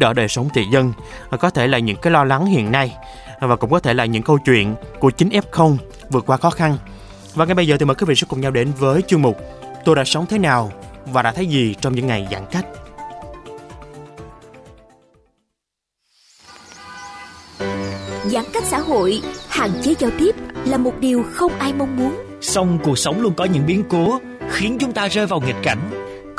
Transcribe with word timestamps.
đỡ 0.00 0.12
đời 0.12 0.28
sống 0.28 0.48
thị 0.54 0.64
dân, 0.72 0.92
có 1.40 1.50
thể 1.50 1.66
là 1.66 1.78
những 1.78 1.96
cái 1.96 2.10
lo 2.10 2.24
lắng 2.24 2.46
hiện 2.46 2.72
nay 2.72 2.96
và 3.40 3.56
cũng 3.56 3.70
có 3.70 3.80
thể 3.80 3.94
là 3.94 4.04
những 4.04 4.22
câu 4.22 4.38
chuyện 4.38 4.74
của 5.00 5.10
chính 5.10 5.28
F0 5.28 5.76
vượt 6.10 6.26
qua 6.26 6.36
khó 6.36 6.50
khăn. 6.50 6.76
Và 7.34 7.44
ngay 7.44 7.54
bây 7.54 7.66
giờ 7.66 7.76
thì 7.78 7.84
mời 7.84 7.94
quý 7.94 8.04
vị 8.08 8.14
sẽ 8.14 8.26
cùng 8.28 8.40
nhau 8.40 8.50
đến 8.50 8.72
với 8.78 9.02
chương 9.02 9.22
mục 9.22 9.36
Tôi 9.84 9.96
đã 9.96 10.04
sống 10.04 10.26
thế 10.26 10.38
nào 10.38 10.72
và 11.06 11.22
đã 11.22 11.32
thấy 11.32 11.46
gì 11.46 11.74
trong 11.80 11.94
những 11.94 12.06
ngày 12.06 12.28
giãn 12.30 12.42
cách. 12.50 12.66
Giãn 18.24 18.44
cách 18.52 18.64
xã 18.64 18.78
hội, 18.78 19.20
hạn 19.48 19.70
chế 19.82 19.94
giao 19.98 20.10
tiếp 20.18 20.34
là 20.66 20.76
một 20.76 20.92
điều 21.00 21.24
không 21.32 21.52
ai 21.58 21.72
mong 21.72 21.96
muốn. 21.96 22.14
Song 22.40 22.78
cuộc 22.84 22.98
sống 22.98 23.20
luôn 23.20 23.34
có 23.34 23.44
những 23.44 23.66
biến 23.66 23.84
cố 23.88 24.20
khiến 24.50 24.76
chúng 24.80 24.92
ta 24.92 25.08
rơi 25.08 25.26
vào 25.26 25.40
nghịch 25.40 25.56
cảnh. 25.62 26.09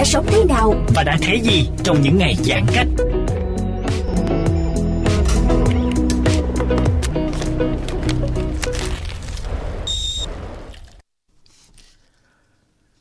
Đã 0.00 0.04
sống 0.04 0.26
thế 0.28 0.44
nào 0.44 0.74
Và 0.94 1.02
đã 1.02 1.18
thấy 1.22 1.40
gì 1.40 1.68
trong 1.84 2.02
những 2.02 2.18
ngày 2.18 2.36
giãn 2.44 2.64
cách? 2.74 2.86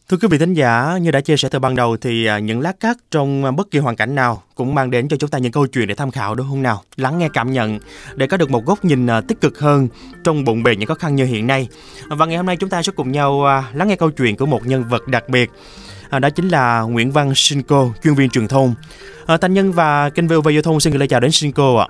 Thưa 0.09 0.17
quý 0.21 0.27
vị 0.31 0.37
thính 0.37 0.53
giả, 0.53 0.97
như 1.01 1.11
đã 1.11 1.21
chia 1.21 1.37
sẻ 1.37 1.49
từ 1.51 1.59
ban 1.59 1.75
đầu 1.75 1.97
thì 1.97 2.25
à, 2.25 2.39
những 2.39 2.59
lát 2.59 2.79
cắt 2.79 2.97
trong 3.11 3.45
à, 3.45 3.51
bất 3.51 3.71
kỳ 3.71 3.79
hoàn 3.79 3.95
cảnh 3.95 4.15
nào 4.15 4.43
cũng 4.55 4.75
mang 4.75 4.91
đến 4.91 5.07
cho 5.07 5.17
chúng 5.17 5.29
ta 5.29 5.37
những 5.37 5.51
câu 5.51 5.67
chuyện 5.67 5.87
để 5.87 5.95
tham 5.95 6.11
khảo 6.11 6.35
đúng 6.35 6.47
không 6.49 6.63
nào? 6.63 6.81
Lắng 6.95 7.17
nghe 7.17 7.29
cảm 7.33 7.51
nhận 7.51 7.79
để 8.15 8.27
có 8.27 8.37
được 8.37 8.51
một 8.51 8.65
góc 8.65 8.85
nhìn 8.85 9.07
à, 9.07 9.21
tích 9.21 9.41
cực 9.41 9.59
hơn 9.59 9.87
trong 10.23 10.43
bộn 10.43 10.63
bề 10.63 10.75
những 10.75 10.87
khó 10.87 10.95
khăn 10.95 11.15
như 11.15 11.25
hiện 11.25 11.47
nay. 11.47 11.67
Và 12.09 12.25
ngày 12.25 12.37
hôm 12.37 12.45
nay 12.45 12.57
chúng 12.57 12.69
ta 12.69 12.83
sẽ 12.83 12.91
cùng 12.95 13.11
nhau 13.11 13.63
lắng 13.73 13.87
nghe 13.87 13.95
câu 13.95 14.11
chuyện 14.11 14.37
của 14.37 14.45
một 14.45 14.65
nhân 14.65 14.83
vật 14.83 15.07
đặc 15.07 15.29
biệt. 15.29 15.49
À, 16.09 16.19
đó 16.19 16.29
chính 16.29 16.47
là 16.47 16.81
Nguyễn 16.81 17.11
Văn 17.11 17.35
Sinh-cô, 17.35 17.91
chuyên 18.03 18.13
viên 18.13 18.29
truyền 18.29 18.47
thông. 18.47 18.73
À, 19.25 19.37
Thanh 19.37 19.53
Nhân 19.53 19.71
và 19.71 20.09
kênh 20.09 20.27
VOV 20.27 20.49
Giao 20.49 20.61
thông 20.61 20.79
xin 20.79 20.93
gửi 20.93 20.99
lời 20.99 21.07
chào 21.07 21.19
đến 21.19 21.31
Sinh-cô 21.31 21.75
ạ. 21.75 21.87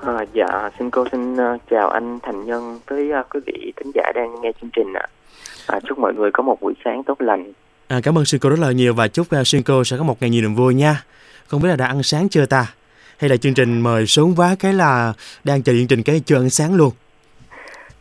À, 0.00 0.24
dạ, 0.34 0.70
xin 0.78 0.90
cô 0.90 1.04
xin 1.12 1.34
uh, 1.34 1.60
chào 1.70 1.90
anh 1.90 2.18
Thành 2.22 2.46
Nhân 2.46 2.80
với 2.86 3.10
uh, 3.20 3.26
quý 3.34 3.40
vị 3.46 3.72
thính 3.76 3.92
giả 3.94 4.12
đang 4.14 4.40
nghe 4.42 4.50
chương 4.60 4.70
trình 4.76 4.92
ạ. 4.94 5.06
À, 5.66 5.80
chúc 5.88 5.98
mọi 5.98 6.14
người 6.14 6.30
có 6.32 6.42
một 6.42 6.60
buổi 6.60 6.74
sáng 6.84 7.02
tốt 7.04 7.20
lành. 7.20 7.52
À, 7.88 8.00
cảm 8.02 8.18
ơn 8.18 8.24
Sinh-cô 8.24 8.48
rất 8.48 8.58
là 8.58 8.72
nhiều 8.72 8.94
và 8.94 9.08
chúc 9.08 9.26
uh, 9.40 9.46
Sinh-cô 9.46 9.84
sẽ 9.84 9.96
có 9.96 10.04
một 10.04 10.16
ngày 10.20 10.30
nhiều 10.30 10.42
niềm 10.42 10.54
vui 10.54 10.74
nha. 10.74 11.02
Không 11.46 11.62
biết 11.62 11.68
là 11.68 11.76
đã 11.76 11.86
ăn 11.86 12.02
sáng 12.02 12.28
chưa 12.28 12.46
ta? 12.46 12.66
Hay 13.18 13.30
là 13.30 13.36
chương 13.36 13.54
trình 13.54 13.80
mời 13.80 14.06
sớm 14.06 14.34
quá 14.36 14.56
cái 14.58 14.72
là 14.72 15.12
đang 15.44 15.62
chờ 15.62 15.72
chương 15.72 15.86
trình 15.86 16.02
cái 16.02 16.20
chưa 16.26 16.36
ăn 16.36 16.50
sáng 16.50 16.74
luôn? 16.74 16.90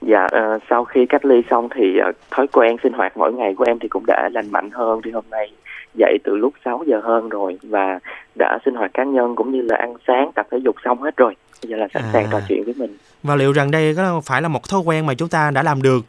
Dạ, 0.07 0.27
ờ, 0.31 0.59
sau 0.69 0.85
khi 0.85 1.05
cách 1.05 1.25
ly 1.25 1.41
xong 1.49 1.67
thì 1.75 1.97
ờ, 1.97 2.11
thói 2.31 2.47
quen 2.47 2.75
sinh 2.83 2.93
hoạt 2.93 3.17
mỗi 3.17 3.33
ngày 3.33 3.53
của 3.57 3.63
em 3.67 3.79
thì 3.79 3.87
cũng 3.87 4.03
đã 4.07 4.29
lành 4.33 4.51
mạnh 4.51 4.69
hơn. 4.73 5.01
Thì 5.03 5.11
hôm 5.11 5.23
nay 5.31 5.51
dậy 5.99 6.17
từ 6.23 6.35
lúc 6.35 6.53
6 6.65 6.83
giờ 6.87 6.99
hơn 7.03 7.29
rồi 7.29 7.57
và 7.63 7.99
đã 8.39 8.59
sinh 8.65 8.75
hoạt 8.75 8.91
cá 8.93 9.03
nhân 9.03 9.35
cũng 9.35 9.51
như 9.51 9.61
là 9.61 9.75
ăn 9.75 9.93
sáng, 10.07 10.31
tập 10.35 10.47
thể 10.51 10.57
dục 10.57 10.75
xong 10.85 11.01
hết 11.01 11.17
rồi. 11.17 11.35
Bây 11.63 11.69
giờ 11.69 11.77
là 11.77 11.87
sẵn 11.93 12.03
sàng 12.13 12.23
À. 12.25 12.29
trò 12.31 12.39
chuyện 12.47 12.63
với 12.65 12.73
mình. 12.77 12.97
Và 13.23 13.35
liệu 13.35 13.51
rằng 13.51 13.71
đây 13.71 13.93
có 13.95 14.21
phải 14.25 14.41
là 14.41 14.47
một 14.47 14.69
thói 14.69 14.81
quen 14.85 15.05
mà 15.05 15.13
chúng 15.13 15.29
ta 15.29 15.51
đã 15.51 15.63
làm 15.63 15.81
được 15.81 16.05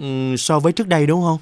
ừm, 0.00 0.36
so 0.36 0.58
với 0.60 0.72
trước 0.72 0.88
đây 0.88 1.06
đúng 1.06 1.20
không? 1.22 1.38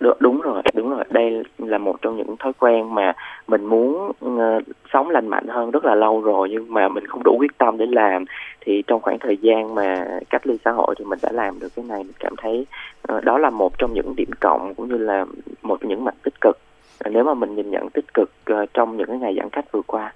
Được, 0.00 0.20
đúng 0.20 0.40
rồi. 0.40 0.62
Đây 1.10 1.42
là 1.58 1.78
một 1.78 2.02
trong 2.02 2.16
những 2.16 2.36
thói 2.36 2.52
quen 2.58 2.94
mà 2.94 3.12
mình 3.46 3.64
muốn 3.64 4.12
uh, 4.24 4.62
sống 4.92 5.10
lành 5.10 5.28
mạnh 5.28 5.46
hơn 5.48 5.70
rất 5.70 5.84
là 5.84 5.94
lâu 5.94 6.20
rồi 6.20 6.48
nhưng 6.50 6.74
mà 6.74 6.88
mình 6.88 7.06
không 7.06 7.22
đủ 7.24 7.36
quyết 7.38 7.58
tâm 7.58 7.78
để 7.78 7.86
làm. 7.86 8.24
Thì 8.60 8.82
trong 8.86 9.00
khoảng 9.00 9.18
thời 9.18 9.36
gian 9.36 9.74
mà 9.74 10.06
cách 10.30 10.46
ly 10.46 10.58
xã 10.64 10.70
hội 10.70 10.94
thì 10.98 11.04
mình 11.04 11.18
đã 11.22 11.32
làm 11.32 11.58
được 11.58 11.68
cái 11.76 11.84
này. 11.88 12.02
Mình 12.02 12.16
cảm 12.20 12.34
thấy 12.36 12.66
uh, 13.12 13.24
đó 13.24 13.38
là 13.38 13.50
một 13.50 13.78
trong 13.78 13.94
những 13.94 14.16
điểm 14.16 14.30
cộng 14.40 14.74
cũng 14.74 14.88
như 14.88 14.96
là 14.96 15.24
một 15.62 15.80
trong 15.80 15.88
những 15.88 16.04
mặt 16.04 16.14
tích 16.22 16.40
cực. 16.40 16.58
Ờ, 16.98 17.10
nếu 17.10 17.24
mà 17.24 17.34
mình 17.34 17.54
nhìn 17.54 17.70
nhận 17.70 17.90
tích 17.90 18.14
cực 18.14 18.30
uh, 18.52 18.68
trong 18.74 18.96
những 18.96 19.06
cái 19.06 19.18
ngày 19.18 19.34
giãn 19.38 19.50
cách 19.50 19.64
vừa 19.72 19.82
qua. 19.86 20.12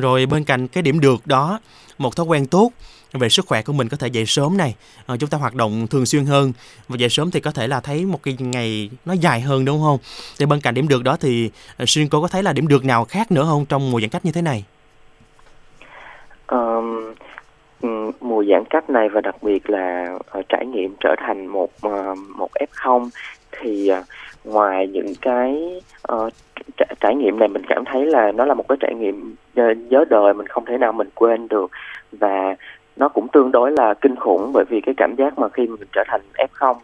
Rồi 0.00 0.26
bên 0.26 0.44
cạnh 0.44 0.68
cái 0.68 0.82
điểm 0.82 1.00
được 1.00 1.26
đó, 1.26 1.60
một 1.98 2.16
thói 2.16 2.26
quen 2.26 2.46
tốt 2.46 2.70
về 3.12 3.28
sức 3.28 3.46
khỏe 3.46 3.62
của 3.62 3.72
mình 3.72 3.88
có 3.88 3.96
thể 3.96 4.08
dậy 4.08 4.26
sớm 4.26 4.56
này, 4.56 4.74
à, 5.06 5.16
chúng 5.16 5.30
ta 5.30 5.38
hoạt 5.38 5.54
động 5.54 5.86
thường 5.86 6.06
xuyên 6.06 6.24
hơn 6.24 6.52
và 6.88 6.96
dậy 6.96 7.08
sớm 7.08 7.30
thì 7.30 7.40
có 7.40 7.50
thể 7.50 7.66
là 7.66 7.80
thấy 7.80 8.06
một 8.06 8.22
cái 8.22 8.36
ngày 8.38 8.90
nó 9.04 9.12
dài 9.12 9.40
hơn 9.40 9.64
đúng 9.64 9.82
không? 9.82 9.98
Thì 10.38 10.46
bên 10.46 10.60
cạnh 10.60 10.74
điểm 10.74 10.88
được 10.88 11.04
đó 11.04 11.16
thì 11.20 11.50
ờ, 11.76 11.84
Xuyên 11.86 12.08
cô 12.08 12.22
có 12.22 12.28
thấy 12.28 12.42
là 12.42 12.52
điểm 12.52 12.68
được 12.68 12.84
nào 12.84 13.04
khác 13.04 13.32
nữa 13.32 13.44
không 13.44 13.66
trong 13.66 13.90
mùa 13.90 14.00
giãn 14.00 14.10
cách 14.10 14.24
như 14.24 14.32
thế 14.32 14.42
này? 14.42 14.64
um, 16.48 17.12
mùa 18.20 18.44
giãn 18.44 18.64
cách 18.70 18.90
này 18.90 19.08
và 19.08 19.20
đặc 19.20 19.42
biệt 19.42 19.70
là 19.70 20.18
ờ, 20.30 20.42
trải 20.48 20.66
nghiệm 20.66 20.94
trở 21.00 21.14
thành 21.18 21.46
một 21.46 21.70
ờ, 21.80 22.14
một 22.36 22.50
F0 22.54 23.08
thì 23.52 23.90
uh, 23.92 24.04
ngoài 24.48 24.88
những 24.88 25.12
cái 25.20 25.80
uh, 26.12 26.32
trải 27.00 27.14
nghiệm 27.14 27.38
này 27.38 27.48
mình 27.48 27.62
cảm 27.68 27.84
thấy 27.84 28.06
là 28.06 28.32
nó 28.32 28.44
là 28.44 28.54
một 28.54 28.68
cái 28.68 28.78
trải 28.80 28.94
nghiệm 28.94 29.34
ờ, 29.56 29.72
nhớ 29.90 30.04
đời 30.10 30.34
mình 30.34 30.46
không 30.46 30.64
thể 30.64 30.78
nào 30.78 30.92
mình 30.92 31.08
quên 31.14 31.48
được. 31.48 31.70
Và 32.12 32.56
nó 32.96 33.08
cũng 33.08 33.28
tương 33.28 33.52
đối 33.52 33.72
là 33.72 33.94
kinh 33.94 34.16
khủng 34.16 34.50
bởi 34.54 34.64
vì 34.68 34.80
cái 34.80 34.94
cảm 34.96 35.14
giác 35.18 35.38
mà 35.38 35.48
khi 35.48 35.66
mình 35.66 35.88
trở 35.92 36.04
thành 36.06 36.20
F0 36.34 36.74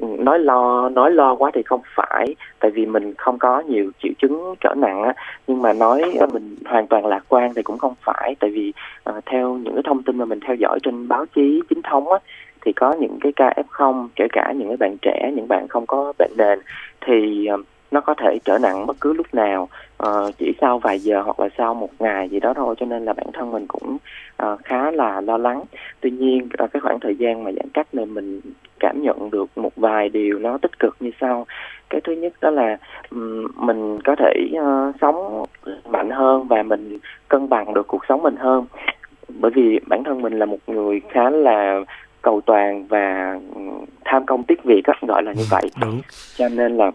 nói 0.00 0.38
lo 0.38 0.88
nói 0.88 1.10
lo 1.10 1.34
quá 1.34 1.50
thì 1.54 1.62
không 1.62 1.80
phải 1.94 2.34
tại 2.60 2.70
vì 2.70 2.86
mình 2.86 3.14
không 3.18 3.38
có 3.38 3.60
nhiều 3.60 3.90
triệu 4.02 4.12
chứng 4.18 4.54
trở 4.60 4.74
nặng 4.76 5.02
á. 5.02 5.14
Nhưng 5.46 5.62
mà 5.62 5.72
nói 5.72 6.02
ờ, 6.20 6.26
mình 6.32 6.56
hoàn 6.64 6.86
toàn 6.86 7.06
lạc 7.06 7.24
quan 7.28 7.54
thì 7.54 7.62
cũng 7.62 7.78
không 7.78 7.94
phải 8.04 8.36
tại 8.40 8.50
vì 8.50 8.72
theo 9.26 9.54
những 9.54 9.74
cái 9.74 9.82
thông 9.86 10.02
tin 10.02 10.18
mà 10.18 10.24
mình 10.24 10.40
theo 10.40 10.56
dõi 10.56 10.78
trên 10.82 11.08
báo 11.08 11.26
chí 11.34 11.60
chính 11.68 11.82
thống 11.82 12.12
á 12.12 12.18
thì 12.64 12.72
có 12.72 12.92
những 13.00 13.18
cái 13.20 13.32
ca 13.36 13.54
F0 13.56 14.08
kể 14.16 14.26
cả 14.32 14.52
những 14.56 14.68
cái 14.68 14.76
bạn 14.76 14.96
trẻ 15.02 15.32
những 15.36 15.48
bạn 15.48 15.68
không 15.68 15.86
có 15.86 16.12
bệnh 16.18 16.32
nền 16.36 16.58
thì 17.00 17.46
ờ, 17.46 17.56
nó 17.90 18.00
có 18.00 18.14
thể 18.14 18.38
trở 18.44 18.58
nặng 18.58 18.86
bất 18.86 18.96
cứ 19.00 19.12
lúc 19.12 19.26
nào 19.34 19.68
ờ, 19.96 20.30
chỉ 20.38 20.52
sau 20.60 20.78
vài 20.78 20.98
giờ 20.98 21.22
hoặc 21.22 21.40
là 21.40 21.48
sau 21.58 21.74
một 21.74 21.90
ngày 21.98 22.28
gì 22.28 22.40
đó 22.40 22.54
thôi. 22.56 22.74
Cho 22.78 22.86
nên 22.86 23.04
là 23.04 23.12
bản 23.12 23.26
thân 23.32 23.50
mình 23.50 23.66
cũng 23.68 23.96
ờ, 24.36 24.56
khá 24.64 24.90
là 24.90 25.20
lo 25.20 25.36
lắng. 25.36 25.62
Tuy 26.00 26.10
nhiên 26.10 26.48
ờ, 26.58 26.66
cái 26.66 26.80
khoảng 26.80 27.00
thời 27.00 27.14
gian 27.14 27.44
mà 27.44 27.52
giãn 27.52 27.68
cách 27.74 27.94
này 27.94 28.06
mình 28.06 28.40
cảm 28.80 29.02
nhận 29.02 29.30
được 29.30 29.58
một 29.58 29.72
vài 29.76 30.08
điều 30.08 30.38
nó 30.38 30.58
tích 30.58 30.78
cực 30.78 30.96
như 31.00 31.10
sau. 31.20 31.46
Cái 31.90 32.00
thứ 32.00 32.12
nhất 32.12 32.32
đó 32.40 32.50
là 32.50 32.76
mình 33.56 33.98
có 34.04 34.16
thể 34.18 34.34
sống 35.00 35.44
mạnh 35.88 36.10
hơn 36.10 36.44
và 36.48 36.62
mình 36.62 36.98
cân 37.28 37.48
bằng 37.48 37.74
được 37.74 37.86
cuộc 37.86 38.02
sống 38.08 38.22
mình 38.22 38.36
hơn. 38.36 38.66
Bởi 39.28 39.50
vì 39.54 39.80
bản 39.86 40.04
thân 40.04 40.22
mình 40.22 40.38
là 40.38 40.46
một 40.46 40.58
người 40.66 41.00
khá 41.10 41.30
là 41.30 41.80
cầu 42.24 42.40
toàn 42.40 42.86
và 42.86 43.38
ừm, 43.54 43.84
tham 44.04 44.26
công 44.26 44.42
tiếc 44.44 44.64
việc 44.64 44.84
á, 44.84 44.94
gọi 45.08 45.22
là 45.22 45.32
như 45.32 45.44
vậy 45.50 45.70
Đúng. 45.80 46.00
cho 46.36 46.48
nên 46.48 46.76
là 46.76 46.90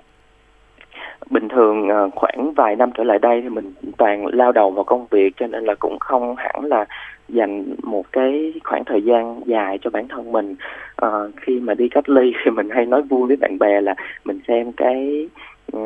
bình 1.30 1.48
thường 1.50 1.90
ờ, 1.90 2.10
khoảng 2.16 2.54
vài 2.56 2.76
năm 2.76 2.90
trở 2.98 3.04
lại 3.04 3.20
đây 3.20 3.42
thì 3.42 3.50
mình 3.50 3.74
toàn 3.98 4.26
lao 4.26 4.52
đầu 4.52 4.72
vào 4.72 4.84
công 4.84 5.06
việc 5.12 5.34
cho 5.40 5.48
nên 5.48 5.64
là 5.66 5.76
cũng 5.80 5.98
không 6.00 6.36
hẳn 6.38 6.66
là 6.66 6.86
dành 7.30 7.64
một 7.84 8.06
cái 8.12 8.54
khoảng 8.64 8.84
thời 8.86 9.02
gian 9.02 9.42
dài 9.46 9.78
cho 9.82 9.90
bản 9.90 10.08
thân 10.08 10.32
mình 10.32 10.56
Ờ, 10.96 11.32
khi 11.42 11.60
mà 11.60 11.74
đi 11.74 11.90
cách 11.90 12.10
ly 12.10 12.34
thì 12.46 12.52
mình 12.52 12.70
hay 12.70 12.86
nói 12.86 13.02
vui 13.02 13.28
với 13.28 13.36
bạn 13.38 13.60
bè 13.60 13.82
là 13.82 13.96
mình 14.26 14.40
xem 14.48 14.72
cái 14.72 15.28
ờ, 15.74 15.80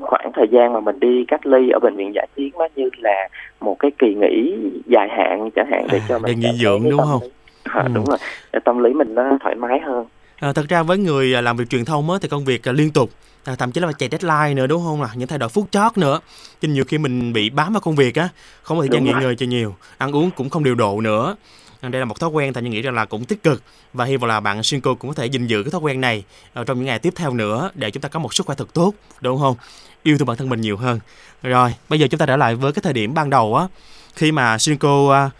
khoảng 0.00 0.30
thời 0.34 0.48
gian 0.50 0.72
mà 0.72 0.80
mình 0.80 1.00
đi 1.00 1.24
cách 1.28 1.46
ly 1.46 1.70
ở 1.70 1.78
bệnh 1.78 1.96
viện 1.96 2.14
giải 2.14 2.26
chiến 2.36 2.50
nó 2.58 2.68
như 2.76 2.90
là 2.98 3.28
một 3.60 3.76
cái 3.78 3.90
kỳ 3.98 4.14
nghỉ 4.14 4.56
dài 4.86 5.08
hạn 5.08 5.50
chẳng 5.56 5.66
hạn 5.70 5.86
để 5.92 5.98
À, 5.98 6.06
cho 6.08 6.18
mình 6.18 6.26
để 6.26 6.34
nghỉ 6.34 6.58
dưỡng 6.62 6.90
đúng 6.90 7.00
không? 7.00 7.20
lý- 7.22 7.28
À, 7.64 7.82
Ừ. 7.86 7.88
đúng 7.94 8.04
rồi. 8.06 8.18
Tâm 8.64 8.78
lý 8.78 8.92
mình 8.92 9.14
nó 9.14 9.22
thoải 9.42 9.54
mái 9.54 9.80
hơn. 9.86 10.06
À, 10.36 10.52
thật 10.52 10.68
ra 10.68 10.82
với 10.82 10.98
người 10.98 11.34
à, 11.34 11.40
làm 11.40 11.56
việc 11.56 11.70
truyền 11.70 11.84
thông 11.84 12.10
á, 12.10 12.18
thì 12.22 12.28
công 12.28 12.44
việc 12.44 12.68
à, 12.68 12.72
liên 12.72 12.90
tục 12.90 13.10
à, 13.44 13.54
thậm 13.54 13.72
chí 13.72 13.80
là 13.80 13.92
chạy 13.92 14.08
deadline 14.12 14.54
nữa 14.54 14.66
đúng 14.66 14.82
không 14.84 15.02
là 15.02 15.08
những 15.14 15.28
thay 15.28 15.38
đổi 15.38 15.48
phút 15.48 15.68
chót 15.70 15.98
nữa. 15.98 16.20
Cho 16.60 16.66
nên 16.66 16.72
nhiều 16.72 16.84
khi 16.88 16.98
mình 16.98 17.32
bị 17.32 17.50
bám 17.50 17.72
vào 17.72 17.80
công 17.80 17.96
việc 17.96 18.14
á 18.14 18.28
không 18.62 18.78
có 18.78 18.82
thời 18.82 18.88
gian 18.92 19.04
nghỉ 19.04 19.12
ngơi 19.20 19.36
cho 19.36 19.46
nhiều 19.46 19.74
ăn 19.98 20.12
uống 20.16 20.30
cũng 20.30 20.50
không 20.50 20.64
điều 20.64 20.74
độ 20.74 21.00
nữa. 21.00 21.36
À, 21.80 21.88
đây 21.88 21.98
là 21.98 22.04
một 22.04 22.20
thói 22.20 22.30
quen 22.30 22.52
thành 22.52 22.70
nghĩ 22.70 22.82
rằng 22.82 22.94
là 22.94 23.04
cũng 23.04 23.24
tích 23.24 23.42
cực 23.42 23.62
và 23.92 24.04
hy 24.04 24.16
vọng 24.16 24.28
là 24.28 24.40
bạn 24.40 24.62
Shinko 24.62 24.94
cũng 24.94 25.10
có 25.10 25.14
thể 25.14 25.26
gìn 25.26 25.46
giữ 25.46 25.62
cái 25.62 25.70
thói 25.70 25.80
quen 25.80 26.00
này 26.00 26.24
trong 26.66 26.76
những 26.78 26.86
ngày 26.86 26.98
tiếp 26.98 27.12
theo 27.16 27.34
nữa 27.34 27.70
để 27.74 27.90
chúng 27.90 28.00
ta 28.00 28.08
có 28.08 28.18
một 28.20 28.34
sức 28.34 28.46
khỏe 28.46 28.56
thật 28.58 28.74
tốt 28.74 28.94
đúng 29.20 29.40
không? 29.40 29.56
Yêu 30.02 30.18
thương 30.18 30.26
bản 30.28 30.36
thân 30.36 30.48
mình 30.48 30.60
nhiều 30.60 30.76
hơn. 30.76 31.00
Rồi 31.42 31.74
bây 31.88 32.00
giờ 32.00 32.06
chúng 32.10 32.18
ta 32.18 32.26
trở 32.26 32.36
lại 32.36 32.54
với 32.54 32.72
cái 32.72 32.80
thời 32.82 32.92
điểm 32.92 33.14
ban 33.14 33.30
đầu 33.30 33.56
á 33.56 33.66
khi 34.14 34.32
mà 34.32 34.58
Shinko 34.58 35.30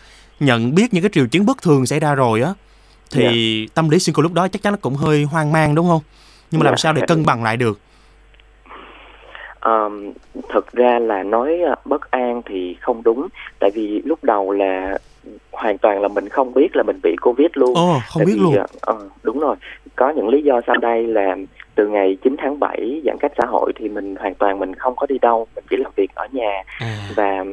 nhận 0.43 0.75
biết 0.75 0.95
những 0.95 1.03
cái 1.03 1.11
triệu 1.13 1.27
chứng 1.27 1.47
bất 1.47 1.63
thường 1.63 1.87
xảy 1.87 2.01
ra 2.01 2.15
rồi 2.15 2.43
á 2.43 2.55
thì 3.13 3.23
yeah. 3.23 3.35
Dạ. 3.35 3.73
tâm 3.75 3.89
lý 3.89 3.99
Shinko 3.99 4.23
lúc 4.23 4.33
đó 4.33 4.49
chắc 4.49 4.63
chắn 4.63 4.73
nó 4.73 4.79
cũng 4.81 4.95
hơi 4.95 5.25
hoang 5.25 5.53
mang 5.53 5.75
đúng 5.75 5.89
không 5.89 6.01
nhưng 6.51 6.61
mà 6.61 6.65
yeah. 6.65 6.71
làm 6.71 6.77
dạ. 6.77 6.83
sao 6.83 6.93
để 6.93 7.03
cân 7.09 7.27
bằng 7.27 7.45
lại 7.45 7.57
được 7.57 7.79
um, 9.65 10.13
thực 10.49 10.73
ra 10.73 10.99
là 10.99 11.23
nói 11.23 11.59
à, 11.69 11.75
bất 11.85 12.11
an 12.11 12.43
thì 12.47 12.77
không 12.81 13.03
đúng 13.03 13.29
tại 13.59 13.71
vì 13.75 14.03
lúc 14.05 14.25
đầu 14.25 14.51
là 14.53 14.99
hoàn 15.53 15.79
toàn 15.79 16.03
là 16.03 16.09
mình 16.09 16.29
không 16.29 16.55
biết 16.55 16.77
là 16.77 16.83
mình 16.83 17.01
bị 17.03 17.17
covid 17.21 17.49
luôn 17.55 17.75
Ồ, 17.75 18.01
không 18.09 18.21
tại 18.21 18.27
biết 18.27 18.33
vì, 18.37 18.43
luôn 18.43 18.57
uh, 18.91 19.13
đúng 19.23 19.41
rồi 19.41 19.57
có 19.97 20.11
những 20.11 20.29
lý 20.29 20.43
do 20.43 20.61
sau 20.67 20.77
đây 20.77 21.07
là 21.07 21.37
từ 21.75 21.89
ngày 21.89 22.17
9 22.23 22.37
tháng 22.39 22.61
7 22.61 23.03
giãn 23.05 23.17
cách 23.21 23.33
xã 23.39 23.45
hội 23.47 23.73
thì 23.77 23.89
mình 23.89 24.17
hoàn 24.17 24.35
toàn 24.35 24.59
mình 24.59 24.75
không 24.75 24.97
có 24.97 25.07
đi 25.07 25.19
đâu 25.19 25.47
mình 25.55 25.65
chỉ 25.71 25.77
làm 25.77 25.93
việc 25.97 26.15
ở 26.15 26.27
nhà 26.33 26.63
à. 26.79 27.09
và 27.17 27.45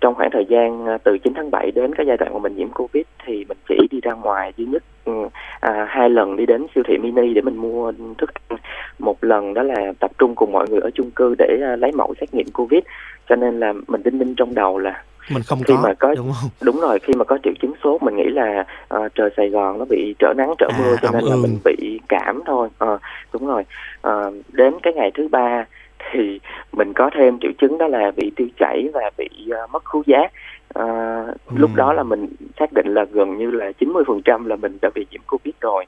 trong 0.00 0.14
khoảng 0.14 0.30
thời 0.32 0.44
gian 0.48 0.86
à, 0.86 0.98
từ 1.04 1.18
9 1.18 1.32
tháng 1.36 1.50
7 1.50 1.70
đến 1.70 1.94
cái 1.94 2.06
giai 2.06 2.16
đoạn 2.16 2.32
mà 2.32 2.38
mình 2.38 2.56
nhiễm 2.56 2.68
Covid 2.68 3.04
thì 3.26 3.44
mình 3.48 3.58
chỉ 3.68 3.74
đi 3.90 4.00
ra 4.00 4.12
ngoài 4.12 4.52
duy 4.56 4.64
nhất 4.64 4.82
ừ, 5.04 5.12
à, 5.60 5.86
hai 5.88 6.10
lần 6.10 6.36
đi 6.36 6.46
đến 6.46 6.66
siêu 6.74 6.84
thị 6.88 6.98
mini 6.98 7.34
để 7.34 7.40
mình 7.40 7.56
mua 7.56 7.92
thức 8.18 8.30
ăn. 8.48 8.58
Một 8.98 9.24
lần 9.24 9.54
đó 9.54 9.62
là 9.62 9.92
tập 10.00 10.10
trung 10.18 10.34
cùng 10.34 10.52
mọi 10.52 10.68
người 10.68 10.80
ở 10.80 10.90
chung 10.94 11.10
cư 11.10 11.34
để 11.38 11.60
à, 11.62 11.76
lấy 11.76 11.92
mẫu 11.92 12.14
xét 12.20 12.34
nghiệm 12.34 12.46
Covid. 12.52 12.80
Cho 13.28 13.36
nên 13.36 13.60
là 13.60 13.72
mình 13.88 14.02
đinh 14.02 14.18
ninh 14.18 14.34
trong 14.34 14.54
đầu 14.54 14.78
là 14.78 15.02
mình 15.30 15.42
không 15.42 15.58
khi 15.66 15.74
có, 15.76 15.80
mà 15.82 15.94
có 15.94 16.14
đúng 16.14 16.32
không 16.40 16.50
đúng 16.62 16.80
rồi 16.80 16.98
khi 16.98 17.14
mà 17.14 17.24
có 17.24 17.38
triệu 17.44 17.52
chứng 17.62 17.72
sốt 17.84 18.02
mình 18.02 18.16
nghĩ 18.16 18.28
là 18.28 18.64
uh, 18.94 19.14
trời 19.14 19.30
Sài 19.36 19.48
Gòn 19.48 19.78
nó 19.78 19.84
bị 19.84 20.14
trở 20.18 20.32
nắng 20.36 20.54
trở 20.58 20.68
à, 20.72 20.78
mưa 20.78 20.96
cho 21.02 21.10
nên 21.10 21.24
là 21.24 21.36
mình 21.36 21.58
bị 21.64 22.00
cảm 22.08 22.42
thôi 22.46 22.68
uh, 22.84 23.00
đúng 23.32 23.46
rồi 23.46 23.64
uh, 24.08 24.34
đến 24.52 24.74
cái 24.82 24.92
ngày 24.92 25.10
thứ 25.14 25.28
ba 25.28 25.64
thì 26.12 26.40
mình 26.72 26.92
có 26.92 27.10
thêm 27.14 27.38
triệu 27.40 27.52
chứng 27.58 27.78
đó 27.78 27.86
là 27.86 28.10
bị 28.16 28.32
tiêu 28.36 28.48
chảy 28.58 28.88
và 28.94 29.10
bị 29.18 29.28
uh, 29.64 29.70
mất 29.70 29.84
khứu 29.84 30.02
giác 30.06 30.32
uh, 30.78 31.26
ừ. 31.46 31.54
lúc 31.56 31.70
đó 31.74 31.92
là 31.92 32.02
mình 32.02 32.26
xác 32.58 32.72
định 32.72 32.94
là 32.94 33.04
gần 33.12 33.38
như 33.38 33.50
là 33.50 33.72
90% 33.80 34.46
là 34.46 34.56
mình 34.56 34.78
đã 34.82 34.90
bị 34.94 35.06
nhiễm 35.10 35.20
covid 35.26 35.54
rồi 35.60 35.84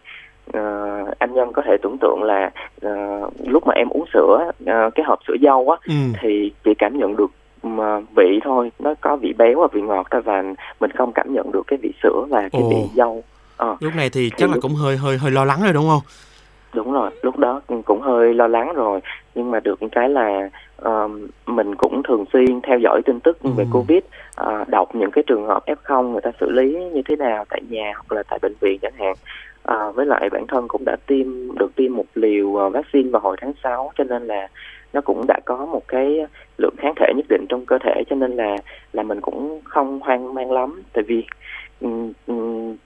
uh, 0.49 1.19
anh 1.19 1.35
nhân 1.35 1.53
có 1.53 1.63
thể 1.67 1.77
tưởng 1.83 1.97
tượng 2.01 2.23
là 2.23 2.51
uh, 2.87 3.33
lúc 3.45 3.67
mà 3.67 3.75
em 3.75 3.89
uống 3.89 4.05
sữa 4.15 4.51
uh, 4.63 4.95
cái 4.95 5.05
hộp 5.07 5.19
sữa 5.29 5.37
dâu 5.43 5.71
á 5.71 5.77
ừ. 5.89 5.95
thì 6.21 6.53
chỉ 6.65 6.75
cảm 6.75 6.99
nhận 6.99 7.17
được 7.17 7.31
mà 7.63 8.01
vị 8.17 8.41
thôi 8.45 8.71
nó 8.79 8.95
có 9.01 9.17
vị 9.17 9.35
béo 9.39 9.61
và 9.61 9.69
vị 9.73 9.81
ngọt 9.83 10.07
thôi 10.11 10.23
và 10.25 10.43
mình 10.81 10.91
không 10.91 11.13
cảm 11.13 11.35
nhận 11.35 11.53
được 11.53 11.63
cái 11.67 11.79
vị 11.83 11.93
sữa 12.03 12.27
và 12.29 12.49
cái 12.53 12.63
Ồ. 12.63 12.71
vị 12.71 12.77
dâu 12.97 13.25
à, 13.57 13.77
lúc 13.81 13.95
này 13.97 14.11
thì 14.11 14.31
chắc 14.31 14.47
thì... 14.47 14.53
là 14.55 14.59
cũng 14.63 14.75
hơi 14.75 14.97
hơi 14.97 15.19
hơi 15.19 15.31
lo 15.31 15.45
lắng 15.45 15.61
rồi 15.63 15.73
đúng 15.73 15.89
không 15.89 16.03
đúng 16.77 16.93
rồi 16.93 17.11
lúc 17.23 17.39
đó 17.39 17.61
cũng 17.85 18.01
hơi 18.01 18.35
lo 18.35 18.47
lắng 18.47 18.73
rồi 18.75 19.01
nhưng 19.35 19.51
mà 19.51 19.61
được 19.61 19.79
cái 19.93 20.09
là 20.09 20.51
uh, 20.89 21.11
mình 21.47 21.75
cũng 21.75 22.03
thường 22.03 22.25
xuyên 22.33 22.61
theo 22.61 22.79
dõi 22.79 23.01
tin 23.05 23.21
tức 23.21 23.43
ừ. 23.43 23.51
về 23.57 23.65
covid 23.73 24.01
uh, 24.43 24.69
đọc 24.69 24.95
những 24.95 25.11
cái 25.11 25.25
trường 25.27 25.47
hợp 25.47 25.65
f0 25.67 26.03
người 26.03 26.21
ta 26.21 26.31
xử 26.41 26.51
lý 26.51 26.85
như 26.93 27.03
thế 27.05 27.17
nào 27.17 27.45
tại 27.49 27.61
nhà 27.69 27.93
hoặc 27.95 28.17
là 28.17 28.23
tại 28.23 28.39
bệnh 28.43 28.55
viện 28.61 28.79
chẳng 28.83 28.93
hạn 28.99 29.15
uh, 29.73 29.95
với 29.95 30.07
lại 30.07 30.29
bản 30.33 30.47
thân 30.49 30.69
cũng 30.69 30.85
đã 30.85 30.97
tiêm 31.07 31.57
được 31.59 31.77
tiêm 31.77 31.95
một 31.95 32.07
liều 32.15 32.47
uh, 32.47 32.73
vaccine 32.73 33.11
vào 33.11 33.23
hồi 33.23 33.37
tháng 33.41 33.53
6 33.63 33.91
cho 33.99 34.05
nên 34.05 34.27
là 34.27 34.49
nó 34.97 35.01
cũng 35.01 35.25
đã 35.29 35.41
có 35.45 35.67
một 35.67 35.83
cái 35.89 36.27
lượng 36.59 36.75
kháng 36.79 36.95
thể 36.97 37.13
nhất 37.17 37.27
định 37.29 37.47
trong 37.49 37.67
cơ 37.67 37.79
thể 37.85 38.03
cho 38.11 38.17
nên 38.17 38.31
là 38.37 38.57
là 38.93 39.03
mình 39.03 39.21
cũng 39.21 39.61
không 39.65 40.01
hoang 40.01 40.35
mang 40.35 40.53
lắm 40.53 40.83
tại 40.93 41.05
vì 41.09 41.25
Ừ, 41.81 41.89
ừ, 42.27 42.35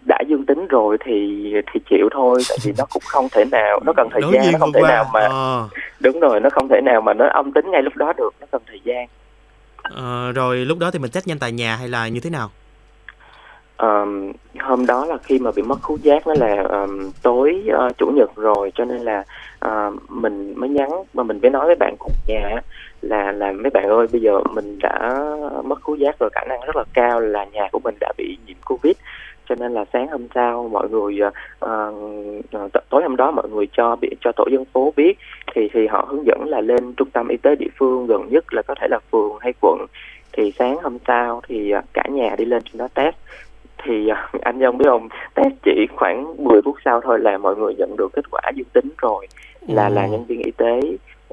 đã 0.08 0.18
dương 0.28 0.46
tính 0.46 0.66
rồi 0.68 0.96
thì 1.04 1.44
thì 1.72 1.80
chịu 1.90 2.08
thôi 2.12 2.40
tại 2.48 2.58
vì 2.64 2.72
nó 2.78 2.84
cũng 2.92 3.02
không 3.06 3.28
thể 3.32 3.44
nào 3.52 3.80
nó 3.86 3.92
cần 3.96 4.08
thời 4.12 4.20
Đối 4.22 4.32
gian 4.32 4.52
nó 4.52 4.58
không 4.58 4.72
thể 4.72 4.80
qua. 4.82 4.88
nào 4.90 5.04
mà 5.12 5.20
à. 5.20 5.62
đúng 6.00 6.20
rồi 6.20 6.40
nó 6.40 6.50
không 6.50 6.68
thể 6.68 6.80
nào 6.84 7.00
mà 7.00 7.14
nó 7.14 7.26
âm 7.28 7.52
tính 7.52 7.70
ngay 7.70 7.82
lúc 7.82 7.96
đó 7.96 8.12
được 8.18 8.34
nó 8.40 8.46
cần 8.52 8.62
thời 8.66 8.80
gian 8.84 9.06
à, 9.82 10.32
rồi 10.34 10.56
lúc 10.56 10.78
đó 10.78 10.90
thì 10.90 10.98
mình 10.98 11.10
test 11.14 11.26
nhanh 11.26 11.38
tại 11.38 11.52
nhà 11.52 11.76
hay 11.76 11.88
là 11.88 12.08
như 12.08 12.20
thế 12.20 12.30
nào 12.30 12.50
um, 13.82 14.32
hôm 14.58 14.86
đó 14.86 15.06
là 15.06 15.16
khi 15.22 15.38
mà 15.38 15.50
bị 15.56 15.62
mất 15.62 15.82
khứu 15.82 15.96
giác 16.02 16.26
nó 16.26 16.34
là 16.38 16.62
um, 16.62 17.10
tối 17.22 17.62
uh, 17.86 17.98
chủ 17.98 18.06
nhật 18.06 18.30
rồi 18.36 18.72
cho 18.74 18.84
nên 18.84 18.98
là 19.00 19.24
uh, 19.66 19.94
mình 20.08 20.54
mới 20.56 20.68
nhắn 20.68 20.90
mà 21.14 21.22
mình 21.22 21.38
mới 21.42 21.50
nói 21.50 21.66
với 21.66 21.74
bạn 21.74 21.94
cùng 21.98 22.12
nhà 22.28 22.56
là 23.02 23.32
là 23.32 23.52
mấy 23.52 23.70
bạn 23.70 23.88
ơi 23.88 24.06
bây 24.12 24.20
giờ 24.20 24.40
mình 24.54 24.78
đã 24.82 25.26
mất 25.64 25.82
khứu 25.82 25.96
giác 25.96 26.18
rồi 26.18 26.30
khả 26.32 26.44
năng 26.48 26.60
rất 26.60 26.76
là 26.76 26.84
cao 26.92 27.20
là 27.20 27.44
nhà 27.44 27.68
của 27.72 27.80
mình 27.84 27.94
đã 28.00 28.12
bị 28.18 28.36
nhiễm 28.46 28.56
covid. 28.64 28.96
Cho 29.48 29.56
nên 29.58 29.72
là 29.72 29.84
sáng 29.92 30.08
hôm 30.08 30.26
sau 30.34 30.68
mọi 30.72 30.88
người 30.88 31.18
uh, 31.64 32.84
tối 32.90 33.02
hôm 33.02 33.16
đó 33.16 33.30
mọi 33.30 33.48
người 33.48 33.68
cho 33.72 33.96
bị 33.96 34.08
cho 34.20 34.32
tổ 34.32 34.44
dân 34.52 34.64
phố 34.64 34.92
biết 34.96 35.18
thì 35.54 35.68
thì 35.72 35.86
họ 35.86 36.06
hướng 36.08 36.26
dẫn 36.26 36.48
là 36.48 36.60
lên 36.60 36.94
trung 36.94 37.10
tâm 37.10 37.28
y 37.28 37.36
tế 37.36 37.56
địa 37.56 37.70
phương 37.78 38.06
gần 38.06 38.28
nhất 38.30 38.54
là 38.54 38.62
có 38.62 38.74
thể 38.80 38.86
là 38.90 38.98
phường 39.12 39.38
hay 39.40 39.52
quận. 39.60 39.86
Thì 40.32 40.52
sáng 40.58 40.76
hôm 40.82 40.98
sau 41.06 41.40
thì 41.48 41.72
cả 41.92 42.02
nhà 42.10 42.34
đi 42.38 42.44
lên 42.44 42.62
trên 42.62 42.78
đó 42.78 42.88
test 42.94 43.16
thì 43.84 44.08
anh 44.40 44.58
nhân 44.58 44.78
biết 44.78 44.84
không 44.88 45.08
test 45.34 45.54
chỉ 45.62 45.86
khoảng 45.96 46.44
10 46.44 46.60
phút 46.64 46.76
sau 46.84 47.00
thôi 47.00 47.18
là 47.20 47.38
mọi 47.38 47.56
người 47.56 47.74
nhận 47.78 47.96
được 47.98 48.08
kết 48.12 48.24
quả 48.30 48.42
dương 48.54 48.68
tính 48.72 48.90
rồi 48.98 49.26
là 49.68 49.86
ừ. 49.86 49.94
là 49.94 50.06
nhân 50.06 50.24
viên 50.24 50.42
y 50.42 50.50
tế 50.50 50.80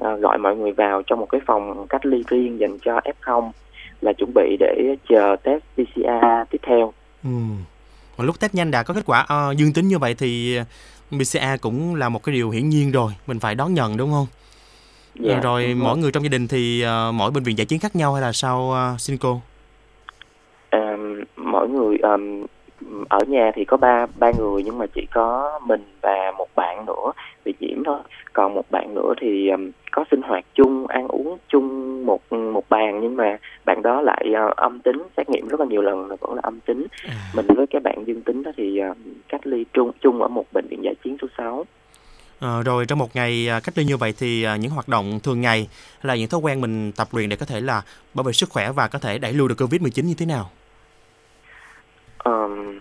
uh, 0.02 0.20
gọi 0.20 0.38
mọi 0.38 0.56
người 0.56 0.72
vào 0.72 1.02
trong 1.02 1.20
một 1.20 1.26
cái 1.30 1.40
phòng 1.46 1.86
cách 1.88 2.06
ly 2.06 2.22
riêng 2.28 2.60
dành 2.60 2.78
cho 2.78 3.00
F0 3.00 3.50
là 4.00 4.12
chuẩn 4.12 4.30
bị 4.34 4.56
để 4.60 4.96
chờ 5.08 5.36
test 5.42 5.62
PCR 5.74 6.50
tiếp 6.50 6.60
theo. 6.62 6.92
Ừ. 7.24 7.30
Mà 8.18 8.24
lúc 8.24 8.40
test 8.40 8.54
nhanh 8.54 8.70
đã 8.70 8.82
có 8.82 8.94
kết 8.94 9.04
quả 9.06 9.26
uh, 9.50 9.56
dương 9.56 9.72
tính 9.72 9.88
như 9.88 9.98
vậy 9.98 10.14
thì 10.18 10.58
PCR 11.08 11.60
cũng 11.60 11.94
là 11.94 12.08
một 12.08 12.22
cái 12.22 12.34
điều 12.34 12.50
hiển 12.50 12.68
nhiên 12.68 12.92
rồi, 12.92 13.12
mình 13.26 13.40
phải 13.40 13.54
đón 13.54 13.74
nhận 13.74 13.96
đúng 13.96 14.10
không? 14.10 14.26
Dạ, 15.14 15.40
rồi 15.40 15.66
đúng 15.66 15.78
mỗi 15.78 15.88
rồi. 15.88 15.98
người 15.98 16.12
trong 16.12 16.22
gia 16.22 16.28
đình 16.28 16.48
thì 16.48 16.84
uh, 16.84 17.14
mỗi 17.14 17.30
bệnh 17.30 17.42
viện 17.42 17.58
giải 17.58 17.66
chiến 17.66 17.78
khác 17.78 17.96
nhau 17.96 18.12
hay 18.14 18.22
là 18.22 18.32
sao 18.32 18.74
uh, 18.94 19.00
xin 19.00 19.18
cô? 19.18 19.40
Um, 20.70 21.24
người 21.78 21.98
um, 21.98 22.46
ở 23.08 23.18
nhà 23.26 23.50
thì 23.54 23.64
có 23.64 23.76
ba 23.76 24.06
ba 24.18 24.30
người 24.38 24.62
nhưng 24.64 24.78
mà 24.78 24.86
chỉ 24.94 25.06
có 25.14 25.60
mình 25.66 25.84
và 26.02 26.32
một 26.38 26.48
bạn 26.56 26.86
nữa 26.86 27.12
bị 27.44 27.54
nhiễm 27.60 27.84
thôi 27.84 27.98
còn 28.32 28.54
một 28.54 28.70
bạn 28.70 28.94
nữa 28.94 29.14
thì 29.20 29.48
um, 29.48 29.70
có 29.90 30.04
sinh 30.10 30.22
hoạt 30.22 30.44
chung 30.54 30.86
ăn 30.86 31.08
uống 31.08 31.38
chung 31.48 32.06
một 32.06 32.32
một 32.32 32.68
bàn 32.68 33.00
nhưng 33.02 33.16
mà 33.16 33.38
bạn 33.66 33.82
đó 33.82 34.00
lại 34.00 34.26
uh, 34.46 34.56
âm 34.56 34.80
tính 34.80 35.02
xét 35.16 35.30
nghiệm 35.30 35.48
rất 35.48 35.60
là 35.60 35.66
nhiều 35.66 35.82
lần 35.82 36.06
là 36.06 36.16
vẫn 36.20 36.34
là 36.34 36.40
âm 36.44 36.60
tính 36.60 36.86
à. 37.08 37.14
mình 37.34 37.46
với 37.46 37.66
cái 37.66 37.80
bạn 37.80 38.04
dương 38.06 38.22
tính 38.22 38.42
đó 38.42 38.50
thì 38.56 38.80
uh, 38.90 38.96
cách 39.28 39.46
ly 39.46 39.64
chung 39.72 39.92
chung 40.00 40.22
ở 40.22 40.28
một 40.28 40.44
bệnh 40.52 40.66
viện 40.70 40.80
giải 40.82 40.94
chiến 41.04 41.16
số 41.22 41.28
6 41.38 41.64
À, 42.40 42.62
rồi 42.64 42.86
trong 42.86 42.98
một 42.98 43.16
ngày 43.16 43.48
cách 43.64 43.78
ly 43.78 43.84
như 43.84 43.96
vậy 43.96 44.14
thì 44.18 44.46
những 44.60 44.70
hoạt 44.70 44.88
động 44.88 45.20
thường 45.22 45.40
ngày 45.40 45.68
là 46.02 46.16
những 46.16 46.28
thói 46.28 46.40
quen 46.40 46.60
mình 46.60 46.92
tập 46.92 47.08
luyện 47.12 47.28
để 47.28 47.36
có 47.36 47.46
thể 47.46 47.60
là 47.60 47.82
bảo 48.14 48.24
vệ 48.24 48.32
sức 48.32 48.48
khỏe 48.50 48.72
và 48.72 48.88
có 48.88 48.98
thể 48.98 49.18
đẩy 49.18 49.32
lùi 49.32 49.48
được 49.48 49.60
Covid-19 49.60 50.04
như 50.04 50.14
thế 50.18 50.26
nào? 50.26 50.50
Um, 52.24 52.78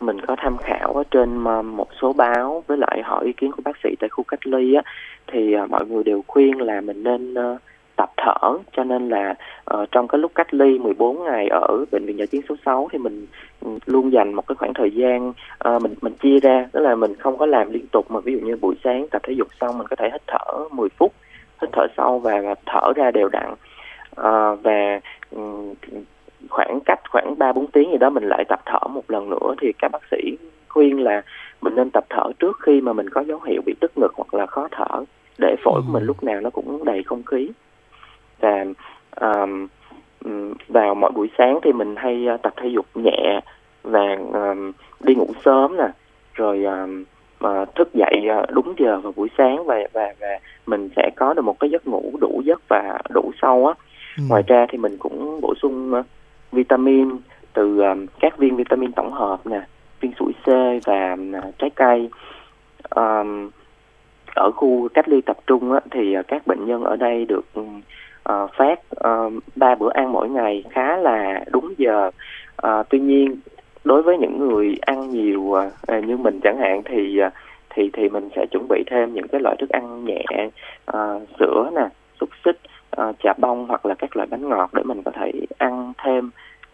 mình 0.00 0.20
có 0.20 0.36
tham 0.38 0.56
khảo 0.56 0.92
ở 0.92 1.02
trên 1.10 1.44
ờ, 1.44 1.62
một 1.62 1.88
số 2.00 2.12
báo 2.12 2.64
với 2.66 2.78
lại 2.78 3.02
hỏi 3.04 3.24
ý 3.24 3.32
kiến 3.32 3.52
của 3.52 3.62
bác 3.64 3.76
sĩ 3.82 3.94
tại 4.00 4.08
khu 4.08 4.24
cách 4.28 4.46
ly 4.46 4.74
á. 4.74 4.82
Thì 5.26 5.56
uh, 5.56 5.70
mọi 5.70 5.86
người 5.86 6.04
đều 6.04 6.22
khuyên 6.26 6.60
là 6.60 6.80
mình 6.80 7.02
nên 7.02 7.34
uh, 7.34 7.60
tập 7.96 8.10
thở. 8.16 8.58
Cho 8.76 8.84
nên 8.84 9.08
là 9.08 9.34
uh, 9.74 9.88
trong 9.92 10.08
cái 10.08 10.18
lúc 10.18 10.32
cách 10.34 10.54
ly 10.54 10.78
14 10.78 11.24
ngày 11.24 11.48
ở 11.48 11.84
bệnh 11.92 12.06
viện 12.06 12.18
giải 12.18 12.26
chiến 12.26 12.42
số 12.48 12.54
6 12.64 12.88
thì 12.92 12.98
mình 12.98 13.26
ừ, 13.60 13.70
luôn 13.86 14.12
dành 14.12 14.34
một 14.34 14.46
cái 14.46 14.56
khoảng 14.56 14.74
thời 14.74 14.90
gian 14.90 15.32
uh, 15.68 15.82
mình 15.82 15.94
mình 16.02 16.14
chia 16.14 16.40
ra. 16.40 16.68
Tức 16.72 16.80
là 16.80 16.94
mình 16.94 17.14
không 17.14 17.38
có 17.38 17.46
làm 17.46 17.72
liên 17.72 17.86
tục 17.92 18.10
mà 18.10 18.20
ví 18.20 18.32
dụ 18.32 18.38
như 18.38 18.56
buổi 18.56 18.74
sáng 18.84 19.08
tập 19.08 19.22
thể 19.24 19.32
dục 19.32 19.48
xong 19.60 19.78
mình 19.78 19.86
có 19.86 19.96
thể 19.96 20.08
hít 20.12 20.22
thở 20.26 20.68
10 20.70 20.88
phút 20.88 21.12
hít 21.62 21.70
thở 21.72 21.86
sâu 21.96 22.18
và 22.18 22.54
thở 22.66 22.92
ra 22.96 23.10
đều 23.10 23.28
đặn. 23.28 23.52
Uh, 24.20 24.62
và 24.62 25.00
um, 25.30 25.74
khoảng 26.58 26.80
cách 26.84 27.00
khoảng 27.10 27.38
ba 27.38 27.52
bốn 27.52 27.66
tiếng 27.66 27.90
gì 27.90 27.98
đó 27.98 28.10
mình 28.10 28.24
lại 28.24 28.44
tập 28.48 28.60
thở 28.66 28.88
một 28.88 29.02
lần 29.08 29.30
nữa 29.30 29.54
thì 29.60 29.72
các 29.78 29.90
bác 29.92 30.02
sĩ 30.10 30.36
khuyên 30.68 31.00
là 31.00 31.22
mình 31.60 31.74
nên 31.74 31.90
tập 31.90 32.04
thở 32.10 32.32
trước 32.38 32.58
khi 32.60 32.80
mà 32.80 32.92
mình 32.92 33.10
có 33.10 33.20
dấu 33.20 33.40
hiệu 33.46 33.62
bị 33.66 33.74
tức 33.80 33.92
ngực 33.96 34.12
hoặc 34.16 34.34
là 34.34 34.46
khó 34.46 34.68
thở 34.70 35.04
để 35.38 35.56
phổi 35.64 35.82
của 35.86 35.92
mình 35.92 36.02
ừ. 36.02 36.06
lúc 36.06 36.22
nào 36.22 36.40
nó 36.40 36.50
cũng 36.50 36.84
đầy 36.84 37.02
không 37.02 37.22
khí 37.22 37.50
và 38.40 38.64
um, 39.20 39.66
vào 40.68 40.94
mọi 40.94 41.10
buổi 41.10 41.30
sáng 41.38 41.58
thì 41.62 41.72
mình 41.72 41.96
hay 41.96 42.26
uh, 42.34 42.42
tập 42.42 42.52
thể 42.56 42.68
dục 42.68 42.86
nhẹ 42.94 43.40
và 43.82 44.16
um, 44.32 44.72
đi 45.00 45.14
ngủ 45.14 45.28
sớm 45.44 45.76
nè 45.76 45.88
rồi 46.34 46.64
um, 46.64 47.04
uh, 47.44 47.74
thức 47.74 47.94
dậy 47.94 48.28
uh, 48.42 48.50
đúng 48.50 48.74
giờ 48.78 49.00
vào 49.00 49.12
buổi 49.16 49.28
sáng 49.38 49.66
và 49.66 49.76
và 49.92 50.14
và 50.20 50.38
mình 50.66 50.88
sẽ 50.96 51.10
có 51.16 51.34
được 51.34 51.42
một 51.42 51.60
cái 51.60 51.70
giấc 51.70 51.86
ngủ 51.86 52.12
đủ 52.20 52.42
giấc 52.44 52.60
và 52.68 52.98
đủ 53.14 53.30
sâu 53.42 53.66
á 53.66 53.74
ừ. 54.16 54.22
ngoài 54.28 54.42
ra 54.46 54.66
thì 54.70 54.78
mình 54.78 54.96
cũng 54.98 55.40
bổ 55.40 55.54
sung 55.62 56.02
vitamin 56.52 57.08
từ 57.52 57.80
um, 57.80 58.06
các 58.20 58.38
viên 58.38 58.56
vitamin 58.56 58.92
tổng 58.92 59.12
hợp 59.12 59.46
nè 59.46 59.60
viên 60.00 60.12
sủi 60.18 60.32
C 60.32 60.46
và 60.86 61.16
uh, 61.38 61.58
trái 61.58 61.70
cây. 61.70 62.10
Um, 62.96 63.50
ở 64.34 64.50
khu 64.50 64.88
cách 64.94 65.08
ly 65.08 65.20
tập 65.20 65.36
trung 65.46 65.72
á, 65.72 65.80
thì 65.90 66.18
uh, 66.18 66.28
các 66.28 66.46
bệnh 66.46 66.66
nhân 66.66 66.84
ở 66.84 66.96
đây 66.96 67.24
được 67.24 67.44
um, 67.54 67.80
uh, 68.32 68.50
phát 68.56 68.80
um, 68.90 69.38
ba 69.56 69.72
uh, 69.72 69.78
bữa 69.78 69.90
ăn 69.90 70.12
mỗi 70.12 70.28
ngày 70.28 70.64
khá 70.70 70.96
là 70.96 71.44
đúng 71.50 71.74
giờ. 71.78 72.10
Uh, 72.66 72.86
tuy 72.90 72.98
nhiên 72.98 73.36
đối 73.84 74.02
với 74.02 74.18
những 74.18 74.38
người 74.38 74.76
ăn 74.80 75.10
nhiều 75.10 75.40
uh, 75.40 75.72
à, 75.86 76.00
như 76.00 76.16
mình 76.16 76.40
chẳng 76.42 76.58
hạn 76.58 76.82
thì 76.84 77.20
uh, 77.26 77.32
thì 77.70 77.90
thì 77.92 78.08
mình 78.08 78.28
sẽ 78.36 78.46
chuẩn 78.50 78.68
bị 78.68 78.84
thêm 78.90 79.14
những 79.14 79.28
cái 79.28 79.40
loại 79.40 79.56
thức 79.58 79.70
ăn 79.70 80.04
nhẹ 80.04 80.24
uh, 80.96 81.22
sữa 81.38 81.70
nè 81.74 81.88
xúc 82.20 82.28
xích 82.44 82.58
uh, 83.00 83.16
chà 83.22 83.32
bông 83.38 83.66
hoặc 83.68 83.86
là 83.86 83.94
các 83.94 84.16
loại 84.16 84.28
bánh 84.30 84.48
ngọt 84.48 84.70
để 84.72 84.82
mình 84.82 85.02
có 85.02 85.10
thể 85.10 85.32
ăn 85.58 85.92
thêm 86.04 86.30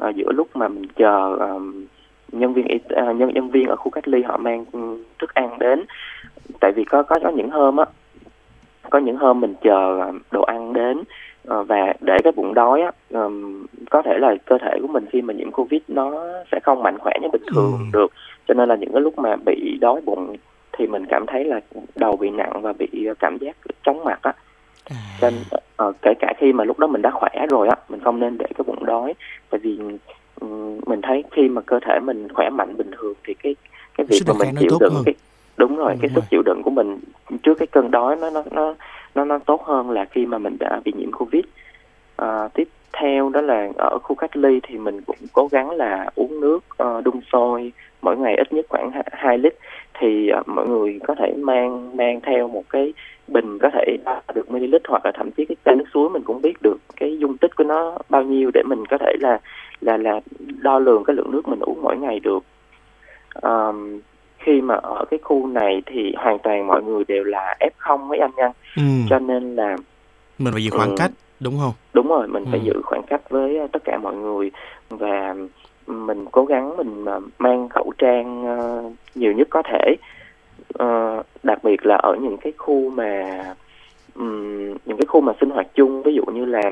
uh, 0.09 0.14
giữa 0.14 0.33
lúc 0.33 0.49
mà 0.54 0.69
mình 0.69 0.87
chờ 0.97 1.37
um, 1.37 1.87
nhân 2.33 2.54
viên 2.54 2.66
uh, 2.66 3.16
nhân 3.16 3.31
nhân 3.35 3.50
viên 3.50 3.66
ở 3.66 3.76
khu 3.76 3.90
cách 3.90 4.09
ly 4.09 4.23
họ 4.23 4.37
mang 4.37 4.64
thức 5.19 5.35
ăn 5.35 5.59
đến 5.59 5.85
tại 6.61 6.73
vì 6.73 6.85
có 6.85 7.02
có 7.02 7.19
có 7.23 7.31
những 7.31 7.50
hôm 7.50 7.76
á 7.76 7.85
có 8.90 8.99
những 8.99 9.16
hôm 9.16 9.40
mình 9.40 9.54
chờ 9.62 10.12
đồ 10.31 10.43
ăn 10.43 10.73
đến 10.73 10.99
uh, 10.99 11.69
và 11.69 11.93
để 12.00 12.19
cái 12.25 12.33
bụng 12.37 12.54
đói 12.54 12.81
á 12.81 12.90
um, 13.11 13.66
có 13.90 14.02
thể 14.02 14.19
là 14.19 14.35
cơ 14.45 14.59
thể 14.59 14.78
của 14.81 14.88
mình 14.88 15.07
khi 15.12 15.23
mà 15.23 15.35
nhiễm 15.35 15.50
covid 15.50 15.81
nó 15.88 16.26
sẽ 16.52 16.61
không 16.62 16.83
mạnh 16.83 16.99
khỏe 16.99 17.12
như 17.23 17.28
bình 17.33 17.43
thường 17.54 17.73
ừ. 17.78 17.85
được 17.93 18.12
cho 18.49 18.54
nên 18.54 18.69
là 18.69 18.75
những 18.75 18.93
cái 18.93 19.00
lúc 19.00 19.19
mà 19.19 19.37
bị 19.47 19.78
đói 19.81 20.00
bụng 20.04 20.37
thì 20.73 20.87
mình 20.87 21.04
cảm 21.09 21.26
thấy 21.26 21.45
là 21.45 21.61
đầu 21.97 22.16
bị 22.16 22.31
nặng 22.31 22.62
và 22.62 22.73
bị 22.73 23.09
cảm 23.19 23.38
giác 23.40 23.57
chóng 23.83 24.04
mặt 24.04 24.19
á 24.23 24.33
à. 24.85 24.97
nên 25.23 25.35
uh, 25.83 25.97
kể 26.02 26.14
cả 26.21 26.33
khi 26.38 26.52
mà 26.52 26.64
lúc 26.64 26.78
đó 26.78 26.87
mình 26.87 27.02
đã 27.02 27.11
khỏe 27.11 27.47
rồi 27.50 27.69
á 27.69 27.76
mình 27.88 28.00
không 28.00 28.21
nên 28.21 28.38
để 28.38 28.47
cái 28.54 28.64
bụng 28.66 28.85
đói. 28.85 29.14
Tại 29.50 29.61
vì 29.62 29.78
um, 30.40 30.81
mình 30.87 31.00
thấy 31.02 31.25
khi 31.31 31.49
mà 31.49 31.61
cơ 31.61 31.81
thể 31.87 32.00
mình 32.00 32.28
khỏe 32.35 32.50
mạnh 32.50 32.76
bình 32.76 32.90
thường 32.99 33.14
thì 33.25 33.35
cái 33.35 33.57
cái 33.99 34.07
việc 34.07 34.21
mà 34.26 34.35
mình 34.38 34.54
chịu 34.61 34.78
đựng 34.81 35.02
cái 35.07 35.14
đúng 35.57 35.76
rồi 35.76 35.93
ừ, 35.93 35.99
cái 36.02 36.11
sức 36.14 36.25
chịu 36.31 36.43
đựng 36.43 36.62
của 36.64 36.71
mình 36.71 36.99
trước 37.43 37.59
cái 37.59 37.66
cơn 37.66 37.90
đói 37.90 38.16
nó 38.16 38.31
nó 38.31 38.43
nó 38.50 38.75
nó 39.14 39.25
nó 39.25 39.38
tốt 39.38 39.64
hơn 39.64 39.90
là 39.90 40.04
khi 40.04 40.26
mà 40.26 40.38
mình 40.38 40.57
đã 40.61 40.81
bị 40.85 40.93
nhiễm 40.97 41.12
covid. 41.12 41.45
À, 42.16 42.49
tiếp 42.54 42.69
theo 42.93 43.28
đó 43.28 43.40
là 43.40 43.69
ở 43.76 43.99
khu 44.02 44.16
cách 44.16 44.37
ly 44.37 44.61
thì 44.62 44.78
mình 44.78 45.00
cũng 45.07 45.16
cố 45.33 45.49
gắng 45.50 45.71
là 45.71 46.11
uống 46.14 46.40
nước 46.40 46.59
uh, 46.83 47.04
đun 47.04 47.21
sôi 47.33 47.73
mỗi 48.02 48.16
ngày 48.16 48.35
ít 48.37 48.52
nhất 48.52 48.66
khoảng 48.69 48.90
2 49.12 49.38
lít. 49.38 49.54
Thì 50.00 50.31
uh, 50.40 50.49
mọi 50.49 50.69
người 50.69 50.99
có 51.07 51.14
thể 51.14 51.35
mang 51.37 51.97
mang 51.97 52.21
theo 52.21 52.49
một 52.49 52.64
cái 52.71 52.93
bình 53.28 53.59
có 53.59 53.71
thể 53.73 53.97
được 54.35 54.50
ml 54.50 54.75
hoặc 54.88 55.04
là 55.04 55.12
thậm 55.14 55.31
chí 55.31 55.45
cái 55.45 55.57
chai 55.64 55.76
nước 55.76 55.85
suối 55.95 56.11
mình 56.11 56.23
cũng 56.25 56.43
biết 56.43 56.62
được 56.62 56.76
cái 56.97 57.19
dung 57.19 57.38
tích 57.38 57.57
của 57.57 57.64
nó 57.64 57.99
bao 58.09 58.23
nhiêu 58.23 58.50
để 58.54 58.62
mình 58.66 58.87
có 58.87 58.99
thể 58.99 59.12
là 59.21 59.38
là 59.81 59.97
là 59.97 60.21
đo 60.62 60.78
lường 60.78 61.04
cái 61.04 61.16
lượng 61.16 61.31
nước 61.31 61.49
mình 61.49 61.61
uống 61.61 61.83
mỗi 61.83 61.97
ngày 61.97 62.21
được. 62.21 62.45
Um, 63.43 64.00
khi 64.38 64.61
mà 64.61 64.75
ở 64.75 65.04
cái 65.11 65.19
khu 65.23 65.47
này 65.47 65.83
thì 65.87 66.14
hoàn 66.16 66.38
toàn 66.38 66.66
mọi 66.66 66.83
người 66.83 67.04
đều 67.09 67.25
là 67.25 67.57
f 67.61 67.71
không 67.76 68.09
mấy 68.09 68.19
anh 68.19 68.31
nha. 68.37 68.52
Ừ. 68.76 68.83
cho 69.11 69.19
nên 69.19 69.57
là 69.57 69.76
mình 70.38 70.52
phải 70.52 70.64
giữ 70.64 70.71
khoảng 70.71 70.90
ừ, 70.90 70.95
cách 70.99 71.11
đúng 71.40 71.59
không? 71.59 71.73
Đúng 71.95 72.09
rồi 72.09 72.28
mình 72.28 72.45
ừ. 72.45 72.49
phải 72.50 72.61
giữ 72.64 72.73
khoảng 72.85 73.02
cách 73.02 73.31
với 73.31 73.59
tất 73.73 73.85
cả 73.85 73.99
mọi 73.99 74.16
người 74.16 74.50
và 74.88 75.35
mình 75.87 76.25
cố 76.33 76.45
gắng 76.45 76.76
mình 76.76 77.04
mang 77.38 77.69
khẩu 77.69 77.93
trang 77.99 78.59
uh, 78.59 78.93
nhiều 79.14 79.33
nhất 79.33 79.49
có 79.50 79.62
thể 79.62 79.95
uh, 80.83 81.26
đặc 81.43 81.64
biệt 81.64 81.87
là 81.87 81.97
ở 81.97 82.16
những 82.21 82.37
cái 82.37 82.52
khu 82.59 82.90
mà 82.90 83.40
um, 84.14 84.75
những 84.85 84.97
cái 84.97 85.07
khu 85.09 85.21
mà 85.21 85.33
sinh 85.40 85.50
hoạt 85.50 85.66
chung 85.75 86.02
ví 86.02 86.14
dụ 86.14 86.25
như 86.25 86.45
là 86.45 86.71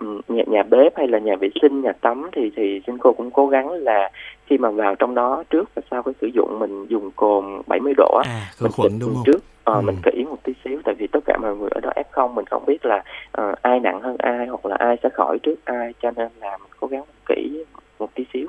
um, 0.00 0.20
nhà 0.28 0.42
nhà 0.46 0.62
bếp 0.62 0.96
hay 0.96 1.08
là 1.08 1.18
nhà 1.18 1.36
vệ 1.36 1.48
sinh 1.62 1.80
nhà 1.80 1.92
tắm 1.92 2.30
thì 2.32 2.50
thì 2.56 2.80
xin 2.86 2.98
cô 2.98 3.12
cũng 3.12 3.30
cố 3.30 3.46
gắng 3.46 3.70
là 3.70 4.10
khi 4.46 4.58
mà 4.58 4.70
vào 4.70 4.94
trong 4.94 5.14
đó 5.14 5.44
trước 5.50 5.70
và 5.74 5.82
sau 5.90 6.02
cái 6.02 6.14
sử 6.20 6.26
dụng 6.34 6.58
mình 6.58 6.86
dùng 6.86 7.10
cồn 7.16 7.44
70 7.66 7.92
độ 7.96 8.20
à, 8.24 8.50
mình 8.60 8.72
khuẩn 8.72 8.98
đúng 9.00 9.14
không? 9.14 9.22
trước 9.26 9.38
uh, 9.70 9.76
ừ. 9.76 9.80
mình 9.80 9.96
kỹ 10.02 10.24
một 10.24 10.38
tí 10.42 10.52
xíu 10.64 10.80
tại 10.84 10.94
vì 10.98 11.06
tất 11.06 11.20
cả 11.24 11.38
mọi 11.42 11.56
người 11.56 11.68
ở 11.70 11.80
đó 11.80 11.90
f 11.96 12.04
không 12.10 12.34
mình 12.34 12.46
không 12.46 12.64
biết 12.66 12.86
là 12.86 13.02
uh, 13.42 13.62
ai 13.62 13.80
nặng 13.80 14.00
hơn 14.00 14.16
ai 14.18 14.46
hoặc 14.46 14.66
là 14.66 14.76
ai 14.76 14.96
sẽ 15.02 15.08
khỏi 15.08 15.38
trước 15.38 15.64
ai 15.64 15.92
cho 16.02 16.10
nên 16.10 16.28
là 16.40 16.58
mình 16.58 16.70
cố 16.80 16.86
gắng 16.86 17.02
kỹ 17.26 17.64
một 17.98 18.14
tí 18.14 18.24
xíu 18.32 18.46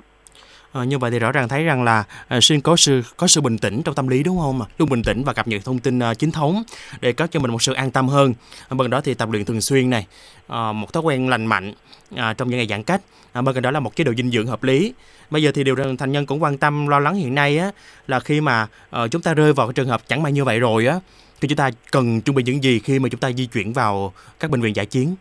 À, 0.71 0.83
như 0.83 0.97
vậy 0.97 1.11
thì 1.11 1.19
rõ 1.19 1.31
ràng 1.31 1.47
thấy 1.47 1.63
rằng 1.63 1.83
là 1.83 2.03
ờ, 2.27 2.37
à, 2.37 2.41
xin 2.41 2.61
có 2.61 2.75
sự 2.75 3.01
có 3.17 3.27
sự 3.27 3.41
bình 3.41 3.57
tĩnh 3.57 3.81
trong 3.83 3.95
tâm 3.95 4.07
lý 4.07 4.23
đúng 4.23 4.39
không? 4.39 4.61
Luôn 4.77 4.89
bình 4.89 5.03
tĩnh 5.03 5.23
và 5.23 5.33
cập 5.33 5.47
nhật 5.47 5.65
thông 5.65 5.79
tin 5.79 5.99
à, 5.99 6.13
chính 6.13 6.31
thống 6.31 6.63
để 7.01 7.13
có 7.13 7.27
cho 7.27 7.39
mình 7.39 7.51
một 7.51 7.61
sự 7.61 7.73
an 7.73 7.91
tâm 7.91 8.07
hơn. 8.07 8.33
À, 8.69 8.75
bên 8.75 8.89
đó 8.89 9.01
thì 9.01 9.13
tập 9.13 9.29
luyện 9.31 9.45
thường 9.45 9.61
xuyên 9.61 9.89
này, 9.89 10.07
à, 10.47 10.71
một 10.71 10.93
thói 10.93 11.03
quen 11.03 11.29
lành 11.29 11.45
mạnh 11.45 11.73
à, 12.15 12.33
trong 12.33 12.49
những 12.49 12.57
ngày 12.57 12.67
giãn 12.67 12.83
cách. 12.83 13.01
À, 13.33 13.41
bên 13.41 13.55
cạnh 13.55 13.63
đó 13.63 13.71
là 13.71 13.79
một 13.79 13.95
chế 13.95 14.03
độ 14.03 14.13
dinh 14.17 14.31
dưỡng 14.31 14.47
hợp 14.47 14.63
lý. 14.63 14.93
Bây 15.29 15.43
giờ 15.43 15.51
thì 15.51 15.63
điều 15.63 15.75
thành 15.99 16.11
nhân 16.11 16.25
cũng 16.25 16.43
quan 16.43 16.57
tâm 16.57 16.87
lo 16.87 16.99
lắng 16.99 17.15
hiện 17.15 17.35
nay 17.35 17.57
á 17.57 17.71
là 18.07 18.19
khi 18.19 18.41
mà 18.41 18.67
à, 18.89 19.07
chúng 19.07 19.21
ta 19.21 19.33
rơi 19.33 19.53
vào 19.53 19.67
cái 19.67 19.73
trường 19.73 19.87
hợp 19.87 20.01
chẳng 20.07 20.23
may 20.23 20.31
như 20.31 20.43
vậy 20.43 20.59
rồi 20.59 20.87
á 20.87 20.99
thì 21.41 21.47
chúng 21.47 21.57
ta 21.57 21.69
cần 21.91 22.21
chuẩn 22.21 22.35
bị 22.35 22.43
những 22.43 22.63
gì 22.63 22.79
khi 22.79 22.99
mà 22.99 23.09
chúng 23.09 23.19
ta 23.19 23.31
di 23.31 23.45
chuyển 23.45 23.73
vào 23.73 24.13
các 24.39 24.51
bệnh 24.51 24.61
viện 24.61 24.75
giải 24.75 24.85
chiến? 24.85 25.15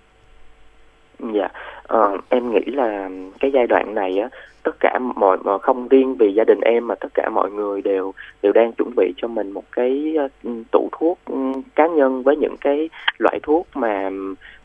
Dạ, 1.19 1.49
uh, 1.95 2.21
em 2.28 2.52
nghĩ 2.52 2.64
là 2.66 3.11
cái 3.40 3.50
giai 3.54 3.66
đoạn 3.66 3.95
này 3.95 4.18
á 4.18 4.28
tất 4.62 4.76
cả 4.80 4.99
mọi 4.99 5.38
mà 5.45 5.59
không 5.59 5.88
riêng 5.88 6.16
vì 6.16 6.33
gia 6.33 6.45
đình 6.45 6.61
em 6.61 6.87
mà 6.87 6.95
tất 6.95 7.09
cả 7.14 7.28
mọi 7.28 7.50
người 7.50 7.83
đều 7.83 8.14
đều 8.42 8.52
đang 8.52 8.73
chuẩn 8.73 8.90
bị 8.97 9.12
cho 9.16 9.28
mình 9.28 9.50
một 9.50 9.64
cái 9.73 10.14
ờ, 10.18 10.28
tủ 10.71 10.88
thuốc 10.92 11.18
ừ, 11.26 11.37
cá 11.75 11.87
nhân 11.87 12.23
với 12.23 12.37
những 12.37 12.57
cái 12.61 12.90
loại 13.18 13.40
thuốc 13.42 13.66
mà 13.75 14.11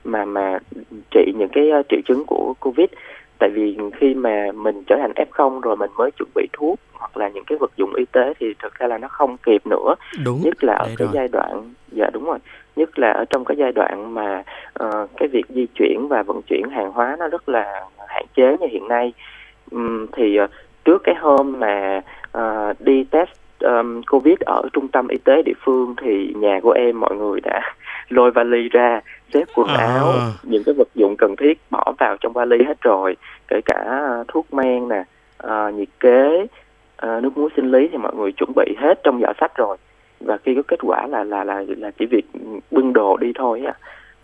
mà 0.03 0.25
mà 0.25 0.59
trị 1.11 1.33
những 1.37 1.49
cái 1.51 1.69
ờ, 1.69 1.83
triệu 1.89 1.99
chứng 2.05 2.23
của 2.27 2.53
covid 2.59 2.87
tại 3.39 3.49
vì 3.49 3.77
khi 3.95 4.13
mà 4.13 4.51
mình 4.55 4.83
trở 4.87 4.95
thành 5.01 5.27
f0 5.31 5.59
rồi 5.59 5.75
mình 5.75 5.91
mới 5.97 6.11
chuẩn 6.11 6.29
bị 6.35 6.47
thuốc 6.53 6.79
hoặc 6.93 7.17
là 7.17 7.29
những 7.29 7.43
cái 7.45 7.57
vật 7.57 7.71
dụng 7.77 7.93
y 7.95 8.05
tế 8.05 8.33
thì 8.39 8.53
thực 8.63 8.75
ra 8.75 8.87
là 8.87 8.97
nó 8.97 9.07
không 9.07 9.37
kịp 9.37 9.67
nữa. 9.67 9.95
Đúng. 10.25 10.41
Nhất 10.43 10.63
là 10.63 10.73
ở 10.73 10.85
cái 10.85 10.95
rồi. 11.07 11.09
giai 11.13 11.27
đoạn 11.27 11.73
dạ 11.91 12.09
đúng 12.13 12.25
rồi. 12.25 12.39
Nhất 12.75 12.99
là 12.99 13.11
ở 13.11 13.25
trong 13.29 13.45
cái 13.45 13.57
giai 13.57 13.71
đoạn 13.71 14.13
mà 14.13 14.43
uh, 14.83 15.09
cái 15.17 15.27
việc 15.27 15.45
di 15.49 15.67
chuyển 15.75 16.07
và 16.09 16.23
vận 16.23 16.41
chuyển 16.41 16.63
hàng 16.71 16.91
hóa 16.91 17.15
nó 17.19 17.27
rất 17.27 17.49
là 17.49 17.81
hạn 18.07 18.25
chế 18.35 18.57
như 18.59 18.67
hiện 18.71 18.87
nay. 18.87 19.13
Um, 19.71 20.07
thì 20.11 20.39
uh, 20.43 20.49
trước 20.85 21.01
cái 21.03 21.15
hôm 21.15 21.59
mà 21.59 22.01
uh, 22.37 22.81
đi 22.81 23.03
test 23.03 23.29
um, 23.59 24.01
covid 24.01 24.35
ở 24.45 24.61
trung 24.73 24.87
tâm 24.87 25.07
y 25.07 25.17
tế 25.17 25.41
địa 25.45 25.53
phương 25.65 25.95
thì 26.01 26.33
nhà 26.35 26.59
của 26.63 26.71
em 26.71 26.99
mọi 26.99 27.15
người 27.15 27.41
đã 27.41 27.75
lôi 28.09 28.31
vali 28.31 28.69
ra 28.69 29.01
xếp 29.33 29.43
quần 29.55 29.67
à. 29.67 29.77
áo 29.77 30.13
những 30.43 30.63
cái 30.65 30.75
vật 30.77 30.87
dụng 30.95 31.15
cần 31.17 31.35
thiết 31.35 31.61
bỏ 31.69 31.93
vào 31.99 32.17
trong 32.21 32.33
vali 32.33 32.57
hết 32.67 32.81
rồi 32.81 33.15
kể 33.47 33.61
cả 33.65 34.01
thuốc 34.27 34.53
men 34.53 34.89
nè 34.89 35.03
uh, 35.47 35.73
nhiệt 35.73 35.89
kế 35.99 36.47
uh, 37.05 37.23
nước 37.23 37.37
muối 37.37 37.49
sinh 37.55 37.71
lý 37.71 37.87
thì 37.91 37.97
mọi 37.97 38.15
người 38.15 38.31
chuẩn 38.31 38.49
bị 38.55 38.75
hết 38.81 38.99
trong 39.03 39.21
giỏ 39.21 39.33
sách 39.39 39.51
rồi. 39.55 39.77
Và 40.19 40.37
khi 40.45 40.55
có 40.55 40.61
kết 40.67 40.79
quả 40.81 41.07
là 41.07 41.23
là 41.23 41.43
là 41.43 41.63
là 41.77 41.91
chỉ 41.99 42.05
việc 42.11 42.25
bưng 42.71 42.93
đồ 42.93 43.17
đi 43.17 43.31
thôi 43.35 43.61
á. 43.65 43.73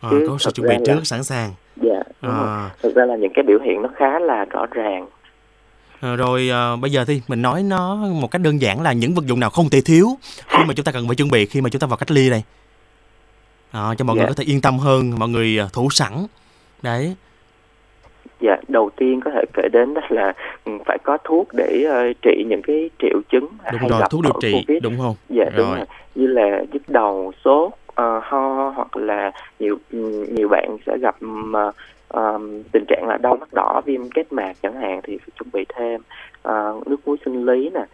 À, 0.01 0.09
có 0.27 0.37
sự 0.39 0.51
chuẩn 0.51 0.67
bị 0.69 0.75
trước 0.85 0.95
là, 0.95 1.03
sẵn 1.03 1.23
sàng. 1.23 1.49
Dạ 1.75 2.03
à. 2.21 2.69
thực 2.83 2.95
ra 2.95 3.05
là 3.05 3.15
những 3.15 3.31
cái 3.33 3.43
biểu 3.47 3.59
hiện 3.63 3.81
nó 3.81 3.89
khá 3.95 4.19
là 4.19 4.45
rõ 4.45 4.65
ràng. 4.71 5.07
À, 6.01 6.15
rồi 6.15 6.49
à, 6.51 6.75
bây 6.81 6.91
giờ 6.91 7.05
thì 7.05 7.21
mình 7.27 7.41
nói 7.41 7.63
nó 7.63 7.95
một 7.95 8.31
cách 8.31 8.41
đơn 8.41 8.61
giản 8.61 8.81
là 8.81 8.93
những 8.93 9.13
vật 9.13 9.25
dụng 9.25 9.39
nào 9.39 9.49
không 9.49 9.69
thể 9.69 9.81
thiếu 9.85 10.07
khi 10.47 10.63
mà 10.67 10.73
chúng 10.73 10.83
ta 10.83 10.91
cần 10.91 11.07
phải 11.07 11.15
chuẩn 11.15 11.31
bị 11.31 11.45
khi 11.45 11.61
mà 11.61 11.69
chúng 11.69 11.79
ta 11.79 11.87
vào 11.87 11.97
cách 11.97 12.11
ly 12.11 12.29
này 12.29 12.43
à, 13.71 13.93
cho 13.97 14.05
mọi 14.05 14.15
dạ. 14.15 14.21
người 14.21 14.27
có 14.27 14.33
thể 14.38 14.43
yên 14.43 14.61
tâm 14.61 14.77
hơn 14.77 15.19
mọi 15.19 15.29
người 15.29 15.59
thủ 15.73 15.88
sẵn 15.91 16.13
đấy 16.81 17.15
dạ 18.39 18.57
đầu 18.67 18.89
tiên 18.95 19.21
có 19.25 19.31
thể 19.31 19.43
kể 19.53 19.69
đến 19.73 19.93
đó 19.93 20.01
là 20.09 20.33
ừ, 20.65 20.71
phải 20.85 20.97
có 21.03 21.17
thuốc 21.23 21.47
để 21.53 21.85
uh, 21.88 22.17
trị 22.21 22.45
những 22.49 22.61
cái 22.61 22.89
triệu 22.99 23.21
chứng 23.29 23.47
đúng 23.71 23.79
hay 23.79 23.89
rồi 23.89 23.99
gặp 23.99 24.11
thuốc 24.11 24.21
điều 24.23 24.33
trị 24.41 24.53
COVID. 24.53 24.83
đúng 24.83 24.97
không 24.97 25.15
dạ 25.29 25.45
rồi. 25.45 25.53
đúng 25.57 25.75
rồi 25.75 25.85
như 26.15 26.27
là 26.27 26.63
nhức 26.71 26.81
đầu 26.88 27.31
sốt 27.43 27.67
uh, 27.67 28.23
ho 28.23 28.69
hoặc 28.75 28.97
là 28.97 29.31
nhiều 29.59 29.77
ừ, 29.91 30.27
nhiều 30.31 30.47
bạn 30.47 30.77
sẽ 30.85 30.97
gặp 30.97 31.15
uh, 31.25 31.75
um, 32.09 32.63
tình 32.71 32.85
trạng 32.88 33.07
là 33.07 33.17
đau 33.17 33.35
mắt 33.35 33.53
đỏ 33.53 33.81
viêm 33.85 34.09
kết 34.09 34.33
mạc 34.33 34.53
chẳng 34.61 34.75
hạn 34.75 34.99
thì 35.03 35.17
phải 35.17 35.29
chuẩn 35.39 35.49
bị 35.53 35.65
thêm 35.75 36.01
uh, 36.47 36.88
nước 36.88 36.97
muối 37.05 37.17
sinh 37.25 37.45
lý 37.45 37.69
nè 37.69 37.85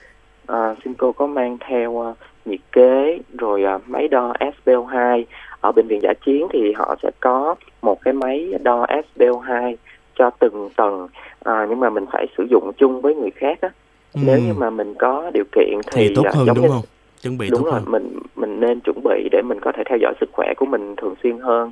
uh, 0.53 0.77
xin 0.83 0.93
cô 0.93 1.11
có 1.11 1.27
mang 1.27 1.57
theo 1.67 1.91
uh, 1.91 2.17
nhiệt 2.45 2.59
kế 2.71 3.19
rồi 3.37 3.63
uh, 3.75 3.81
máy 3.89 4.07
đo 4.07 4.33
SPO2 4.39 5.23
ở 5.65 5.71
bệnh 5.71 5.87
viện 5.87 5.99
giả 6.03 6.13
chiến 6.25 6.47
thì 6.53 6.73
họ 6.75 6.95
sẽ 7.03 7.11
có 7.19 7.55
một 7.81 8.01
cái 8.01 8.13
máy 8.13 8.53
đo 8.63 8.85
SPO2 8.85 9.75
cho 10.15 10.29
từng 10.39 10.69
tầng. 10.75 11.07
À, 11.43 11.65
nhưng 11.69 11.79
mà 11.79 11.89
mình 11.89 12.05
phải 12.11 12.25
sử 12.37 12.47
dụng 12.49 12.71
chung 12.77 13.01
với 13.01 13.15
người 13.15 13.31
khác 13.35 13.61
á. 13.61 13.69
Ừ. 14.13 14.21
nếu 14.25 14.39
như 14.39 14.53
mà 14.53 14.69
mình 14.69 14.93
có 14.99 15.31
điều 15.33 15.43
kiện 15.51 15.79
thì, 15.91 16.07
thì 16.07 16.15
tốt 16.15 16.23
hơn 16.33 16.45
giống 16.45 16.55
đúng 16.55 16.65
như, 16.65 16.71
không? 16.71 16.81
Chuẩn 17.21 17.37
bị 17.37 17.49
đúng 17.49 17.63
tốt 17.63 17.69
rồi 17.71 17.79
hơn. 17.79 17.91
mình 17.91 18.19
mình 18.35 18.59
nên 18.59 18.79
chuẩn 18.79 19.03
bị 19.03 19.29
để 19.31 19.41
mình 19.41 19.59
có 19.61 19.71
thể 19.71 19.83
theo 19.89 19.97
dõi 20.01 20.13
sức 20.19 20.29
khỏe 20.33 20.53
của 20.57 20.65
mình 20.65 20.95
thường 20.95 21.15
xuyên 21.23 21.39
hơn. 21.39 21.71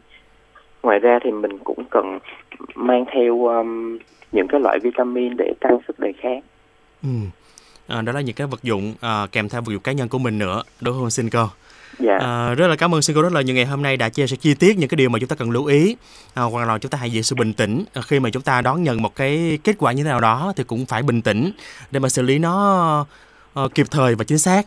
Ngoài 0.83 0.99
ra 0.99 1.19
thì 1.23 1.31
mình 1.31 1.57
cũng 1.63 1.83
cần 1.91 2.19
mang 2.75 3.05
theo 3.13 3.45
um, 3.47 3.97
những 4.31 4.47
cái 4.47 4.59
loại 4.63 4.79
vitamin 4.83 5.37
để 5.37 5.53
tăng 5.59 5.77
sức 5.87 5.99
đề 5.99 6.13
kháng. 6.21 6.41
Ừ. 7.03 7.09
à, 7.87 8.01
đó 8.01 8.13
là 8.13 8.21
những 8.21 8.35
cái 8.35 8.47
vật 8.47 8.63
dụng 8.63 8.93
à, 9.01 9.27
kèm 9.31 9.49
theo 9.49 9.61
vật 9.61 9.71
dụng 9.71 9.81
cá 9.81 9.91
nhân 9.91 10.07
của 10.07 10.17
mình 10.17 10.39
nữa. 10.39 10.63
Đúng 10.81 10.93
không 10.99 11.09
xin 11.09 11.29
cô 11.29 11.47
Dạ. 11.99 12.17
À, 12.19 12.53
rất 12.53 12.67
là 12.67 12.75
cảm 12.75 12.95
ơn 12.95 13.01
sư 13.01 13.13
cô 13.15 13.21
rất 13.21 13.33
là 13.33 13.41
nhiều 13.41 13.55
ngày 13.55 13.65
hôm 13.65 13.81
nay 13.81 13.97
đã 13.97 14.09
chia 14.09 14.27
sẻ 14.27 14.35
chi 14.35 14.53
tiết 14.53 14.77
những 14.77 14.89
cái 14.89 14.95
điều 14.95 15.09
mà 15.09 15.19
chúng 15.19 15.29
ta 15.29 15.35
cần 15.35 15.51
lưu 15.51 15.65
ý 15.65 15.95
à, 16.33 16.43
hoặc 16.43 16.67
là 16.67 16.77
chúng 16.77 16.89
ta 16.89 16.97
hãy 16.97 17.11
giữ 17.11 17.21
sự 17.21 17.35
bình 17.35 17.53
tĩnh 17.53 17.85
à, 17.93 18.01
khi 18.01 18.19
mà 18.19 18.29
chúng 18.29 18.43
ta 18.43 18.61
đón 18.61 18.83
nhận 18.83 19.01
một 19.01 19.15
cái 19.15 19.59
kết 19.63 19.75
quả 19.79 19.91
như 19.91 20.03
thế 20.03 20.09
nào 20.09 20.19
đó 20.19 20.53
thì 20.55 20.63
cũng 20.63 20.85
phải 20.85 21.03
bình 21.03 21.21
tĩnh 21.21 21.51
để 21.91 21.99
mà 21.99 22.09
xử 22.09 22.21
lý 22.21 22.39
nó 22.39 23.05
uh, 23.59 23.75
kịp 23.75 23.87
thời 23.91 24.15
và 24.15 24.23
chính 24.23 24.39
xác 24.39 24.65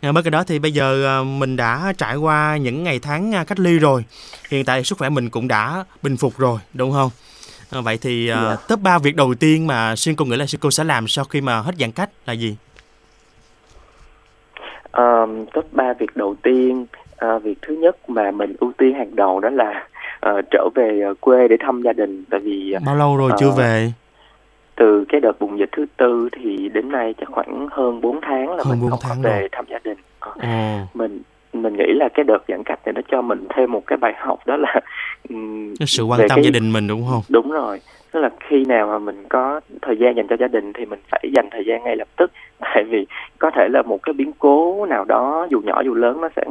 À, 0.00 0.12
bên 0.12 0.24
cạnh 0.24 0.30
đó 0.30 0.44
thì 0.44 0.58
bây 0.58 0.72
giờ 0.72 1.24
mình 1.24 1.56
đã 1.56 1.92
trải 1.98 2.16
qua 2.16 2.56
những 2.56 2.84
ngày 2.84 2.98
tháng 2.98 3.34
à, 3.34 3.44
cách 3.44 3.60
ly 3.60 3.78
rồi. 3.78 4.04
Hiện 4.50 4.64
tại 4.64 4.84
sức 4.84 4.98
khỏe 4.98 5.08
mình 5.08 5.30
cũng 5.30 5.48
đã 5.48 5.84
bình 6.02 6.16
phục 6.16 6.38
rồi, 6.38 6.60
đúng 6.74 6.92
không? 6.92 7.10
À, 7.70 7.80
vậy 7.80 7.98
thì 8.00 8.28
à, 8.28 8.42
Dạ. 8.42 8.56
top 8.68 8.80
3 8.80 8.98
việc 8.98 9.16
đầu 9.16 9.34
tiên 9.34 9.66
mà 9.66 9.96
Sinh 9.96 10.16
cô 10.16 10.24
nghĩ 10.24 10.36
là 10.36 10.46
Sinh 10.46 10.60
cô 10.60 10.70
sẽ 10.70 10.84
làm 10.84 11.08
sau 11.08 11.24
khi 11.24 11.40
mà 11.40 11.60
hết 11.60 11.74
giãn 11.78 11.92
cách 11.92 12.10
là 12.26 12.32
gì? 12.32 12.56
Um, 14.98 15.44
top 15.54 15.64
3 15.72 15.92
việc 15.92 16.16
đầu 16.16 16.34
tiên, 16.42 16.86
ờ, 17.16 17.38
việc 17.38 17.58
thứ 17.62 17.74
nhất 17.74 18.10
mà 18.10 18.30
mình 18.30 18.52
ưu 18.60 18.72
tiên 18.78 18.94
hàng 18.94 19.16
đầu 19.16 19.40
đó 19.40 19.50
là 19.50 19.86
ờ, 20.20 20.42
trở 20.50 20.68
về 20.74 21.00
ờ, 21.00 21.14
quê 21.20 21.48
để 21.48 21.56
thăm 21.60 21.82
gia 21.82 21.92
đình. 21.92 22.24
Tại 22.30 22.40
vì 22.40 22.74
Bao 22.86 22.96
lâu 22.96 23.16
rồi 23.16 23.30
chưa 23.38 23.48
Ờ, 23.48 23.54
về? 23.56 23.92
từ 24.76 25.04
cái 25.08 25.20
đợt 25.20 25.38
bùng 25.40 25.58
dịch 25.58 25.68
thứ 25.76 25.86
tư 25.96 26.28
thì 26.32 26.68
đến 26.68 26.92
nay 26.92 27.14
chắc 27.18 27.28
khoảng 27.32 27.66
hơn 27.70 28.00
4 28.00 28.20
tháng 28.22 28.48
là 28.56 28.64
Hơn 28.64 28.80
mình 28.80 28.90
không 28.90 28.90
có 28.90 29.08
tháng 29.08 29.22
về 29.22 29.38
rồi. 29.40 29.48
thăm 29.52 29.64
gia 29.70 29.78
đình. 29.84 29.98
Ờ, 30.20 30.30
Ồ, 30.42 30.86
mình 30.94 31.20
mình 31.52 31.76
nghĩ 31.76 31.92
là 31.94 32.08
cái 32.14 32.24
đợt 32.24 32.38
giãn 32.48 32.62
cách 32.64 32.80
này 32.84 32.92
nó 32.92 33.00
cho 33.08 33.22
mình 33.22 33.46
thêm 33.56 33.72
một 33.72 33.82
cái 33.86 33.98
bài 33.98 34.12
học 34.16 34.38
đó 34.46 34.56
là 34.56 34.80
sự 35.86 36.04
quan 36.04 36.20
tâm 36.28 36.36
cái- 36.36 36.44
gia 36.44 36.50
đình 36.50 36.72
mình 36.72 36.86
đúng 36.88 37.04
không? 37.10 37.22
đúng 37.28 37.50
rồi. 37.50 37.80
Tức 38.12 38.20
là 38.20 38.30
khi 38.40 38.64
nào 38.64 38.86
mà 38.86 38.98
mình 38.98 39.24
có 39.28 39.60
thời 39.82 39.96
gian 39.96 40.16
dành 40.16 40.26
cho 40.28 40.36
gia 40.40 40.48
đình 40.48 40.72
thì 40.72 40.84
mình 40.86 41.00
phải 41.10 41.30
dành 41.34 41.48
thời 41.50 41.64
gian 41.66 41.84
ngay 41.84 41.96
lập 41.96 42.08
tức. 42.16 42.30
Tại 42.60 42.84
vì 42.84 43.06
có 43.38 43.50
thể 43.50 43.68
là 43.72 43.82
một 43.82 44.02
cái 44.02 44.12
biến 44.12 44.32
cố 44.38 44.86
nào 44.86 45.04
đó 45.04 45.46
dù 45.50 45.60
nhỏ 45.60 45.82
dù 45.84 45.94
lớn 45.94 46.20
nó 46.20 46.28
sẽ 46.36 46.42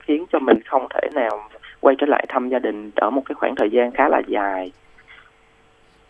khiến 0.00 0.24
cho 0.32 0.38
mình 0.38 0.60
không 0.66 0.86
thể 0.94 1.08
nào 1.14 1.40
quay 1.80 1.96
trở 1.98 2.06
lại 2.06 2.26
thăm 2.28 2.48
gia 2.48 2.58
đình 2.58 2.90
ở 2.96 3.10
một 3.10 3.22
cái 3.24 3.34
khoảng 3.34 3.54
thời 3.54 3.70
gian 3.70 3.90
khá 3.90 4.08
là 4.08 4.22
dài 4.28 4.72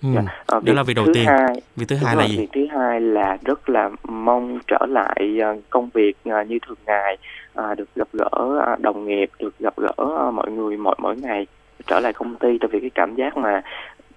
Ừ. 0.02 0.08
Dạ. 0.14 0.22
Ờ, 0.46 0.60
Đó 0.64 0.72
là 0.72 0.82
việc 0.82 0.94
đầu 0.94 1.06
tiên. 1.14 1.24
hai 1.26 1.62
Việc 1.76 1.86
thứ 1.88 1.96
hai 1.96 2.16
là 2.16 2.22
rồi, 2.22 2.30
gì? 2.30 2.36
Việc 2.36 2.48
thứ 2.52 2.66
hai 2.78 3.00
là 3.00 3.38
rất 3.44 3.68
là 3.68 3.90
mong 4.08 4.58
trở 4.66 4.86
lại 4.88 5.38
ờ, 5.42 5.56
công 5.70 5.88
việc 5.94 6.12
ờ, 6.24 6.42
như 6.42 6.58
thường 6.66 6.78
ngày, 6.86 7.18
được 7.76 7.88
gặp 7.94 8.08
gỡ 8.12 8.30
đồng 8.78 9.04
nghiệp, 9.04 9.30
được 9.38 9.58
gặp 9.58 9.74
gỡ 9.76 10.30
mọi 10.34 10.50
người 10.50 10.76
mỗi 10.76 10.94
mỗi 10.98 11.16
ngày, 11.16 11.46
trở 11.86 12.00
lại 12.00 12.12
công 12.12 12.34
ty 12.36 12.58
tại 12.60 12.68
vì 12.72 12.80
cái 12.80 12.90
cảm 12.94 13.14
giác 13.14 13.36
mà 13.36 13.62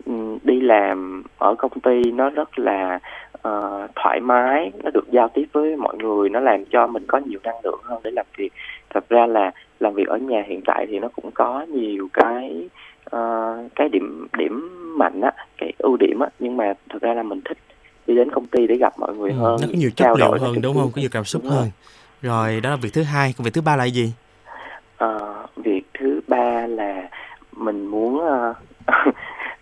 ừm, 0.05 0.37
đi 0.43 0.61
làm 0.61 1.23
ở 1.37 1.55
công 1.57 1.79
ty 1.79 2.11
nó 2.11 2.29
rất 2.29 2.59
là 2.59 2.99
ờ, 3.41 3.87
thoải 3.95 4.19
mái, 4.19 4.71
nó 4.83 4.89
được 4.93 5.11
giao 5.11 5.29
tiếp 5.33 5.45
với 5.51 5.75
mọi 5.75 5.97
người, 5.97 6.29
nó 6.29 6.39
làm 6.39 6.65
cho 6.65 6.87
mình 6.87 7.03
có 7.07 7.17
nhiều 7.17 7.39
năng 7.43 7.59
lượng 7.63 7.79
hơn 7.83 8.01
để 8.03 8.11
làm 8.11 8.25
việc. 8.37 8.49
Thật 8.89 9.09
ra 9.09 9.25
là 9.25 9.51
làm 9.79 9.93
việc 9.93 10.07
ở 10.07 10.17
nhà 10.17 10.43
hiện 10.47 10.61
tại 10.65 10.85
thì 10.89 10.99
nó 10.99 11.07
cũng 11.07 11.31
có 11.31 11.65
nhiều 11.69 12.07
cái 12.13 12.69
ờ, 13.05 13.57
cái 13.75 13.89
điểm 13.89 14.27
điểm 14.38 14.69
mạnh 14.97 15.21
á, 15.21 15.31
cái 15.57 15.74
ưu 15.77 15.97
điểm 15.97 16.19
á, 16.19 16.27
nhưng 16.39 16.57
mà 16.57 16.74
thật 16.89 17.01
ra 17.01 17.13
là 17.13 17.24
mình 17.24 17.41
thích 17.45 17.57
đi 18.07 18.15
đến 18.15 18.31
công 18.31 18.47
ty 18.47 18.67
để 18.67 18.75
gặp 18.75 18.93
mọi 19.00 19.15
người 19.15 19.31
Ừ, 19.31 19.38
hơn 19.38 19.62
nó 19.62 19.67
có 19.67 19.74
nhiều 19.79 19.89
trao 19.95 20.13
chất 20.13 20.19
liệu 20.19 20.31
đổi 20.31 20.39
hơn 20.39 20.62
đúng 20.62 20.75
không? 20.75 20.91
Có 20.95 21.01
nhiều 21.01 21.09
cảm 21.12 21.25
xúc 21.25 21.41
Đúng 21.43 21.51
hơn. 21.51 21.69
Rồi, 22.21 22.62
đó 22.62 22.69
là 22.69 22.75
việc 22.75 22.93
thứ 22.93 23.03
hai. 23.03 23.33
Còn 23.38 23.45
việc 23.45 23.53
thứ 23.53 23.62
ba 23.62 23.75
là 23.75 23.85
gì? 23.85 24.12
Ờ, 24.97 25.45
việc 25.55 25.81
thứ 26.00 26.21
ba 26.27 26.67
là 26.67 27.09
mình 27.51 27.85
muốn 27.85 28.21
ờ, 28.21 28.53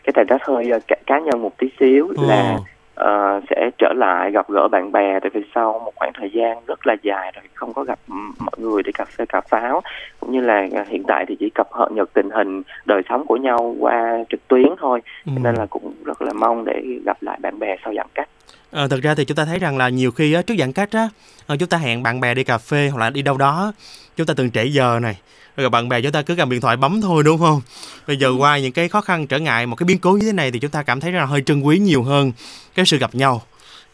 cái 0.04 0.14
này 0.16 0.26
nó 0.30 0.38
hơi 0.42 0.72
cá, 0.88 0.96
cá 1.06 1.20
nhân 1.20 1.42
một 1.42 1.58
tí 1.58 1.68
xíu 1.80 2.12
là 2.22 2.58
Ờ, 2.96 3.42
sẽ 3.50 3.70
trở 3.78 3.94
lại 3.96 4.32
gặp 4.32 4.50
gỡ 4.50 4.68
bạn 4.68 4.92
bè 4.92 5.20
tại 5.20 5.30
vì 5.34 5.42
sau 5.56 5.80
một 5.86 5.92
khoảng 5.96 6.12
thời 6.14 6.30
gian 6.34 6.58
rất 6.68 6.88
là 6.88 6.96
dài 7.04 7.32
rồi 7.36 7.44
không 7.54 7.74
có 7.74 7.84
gặp 7.84 8.00
mọi 8.40 8.56
người 8.58 8.84
để 8.84 8.92
cà 8.96 9.06
phê 9.06 9.26
cà 9.30 9.42
pháo 9.42 9.82
cũng 10.20 10.32
như 10.32 10.42
là 10.42 10.68
ờ, 10.72 10.84
hiện 10.88 11.04
tại 11.08 11.26
thì 11.28 11.36
chỉ 11.40 11.50
cập 11.50 11.68
nhật 11.92 12.10
tình 12.14 12.30
hình 12.30 12.62
đời 12.86 13.02
sống 13.10 13.26
của 13.26 13.38
nhau 13.38 13.76
qua 13.80 14.24
trực 14.30 14.48
tuyến 14.48 14.68
thôi 14.80 15.02
ừ. 15.26 15.32
nên 15.44 15.56
là 15.56 15.66
cũng 15.66 15.94
rất 16.06 16.22
là 16.22 16.34
mong 16.34 16.66
để 16.66 16.84
gặp 17.06 17.18
lại 17.22 17.40
bạn 17.42 17.60
bè 17.60 17.76
sau 17.84 17.94
giãn 17.94 18.08
cách 18.16 18.30
Ờ, 18.72 18.88
thực 18.88 19.02
ra 19.04 19.16
thì 19.16 19.26
chúng 19.26 19.36
ta 19.38 19.46
thấy 19.46 19.60
rằng 19.60 19.78
là 19.78 19.90
nhiều 19.90 20.12
khi 20.12 20.34
á, 20.34 20.42
trước 20.42 20.56
giãn 20.60 20.74
cách 20.74 20.92
á, 20.92 21.10
ờ, 21.46 21.58
chúng 21.58 21.70
ta 21.70 21.78
hẹn 21.78 22.04
bạn 22.04 22.20
bè 22.20 22.34
đi 22.34 22.44
cà 22.44 22.58
phê 22.58 22.90
hoặc 22.90 23.00
là 23.00 23.10
đi 23.10 23.22
đâu 23.22 23.38
đó, 23.38 23.74
chúng 24.18 24.26
ta 24.28 24.34
từng 24.34 24.52
trễ 24.52 24.66
giờ 24.66 25.00
này, 25.02 25.18
rồi 25.58 25.70
bạn 25.70 25.90
bè 25.90 26.02
chúng 26.02 26.12
ta 26.12 26.22
cứ 26.22 26.36
cầm 26.36 26.50
điện 26.50 26.62
thoại 26.62 26.78
bấm 26.78 27.02
thôi 27.02 27.24
đúng 27.24 27.40
không? 27.40 27.62
Bây 28.08 28.18
giờ 28.18 28.30
qua 28.38 28.58
những 28.60 28.72
cái 28.72 28.90
khó 28.90 29.02
khăn 29.02 29.28
trở 29.28 29.40
ngại, 29.40 29.66
một 29.66 29.76
cái 29.76 29.86
biến 29.86 30.00
cố 30.00 30.12
như 30.12 30.26
thế 30.26 30.34
này 30.34 30.52
thì 30.52 30.60
chúng 30.60 30.72
ta 30.72 30.84
cảm 30.84 31.00
thấy 31.00 31.12
là 31.12 31.26
hơi 31.26 31.42
trân 31.42 31.62
quý 31.62 31.80
nhiều 31.80 32.04
hơn 32.04 32.32
cái 32.76 32.86
sự 32.86 32.98
gặp 32.98 33.16
nhau. 33.16 33.42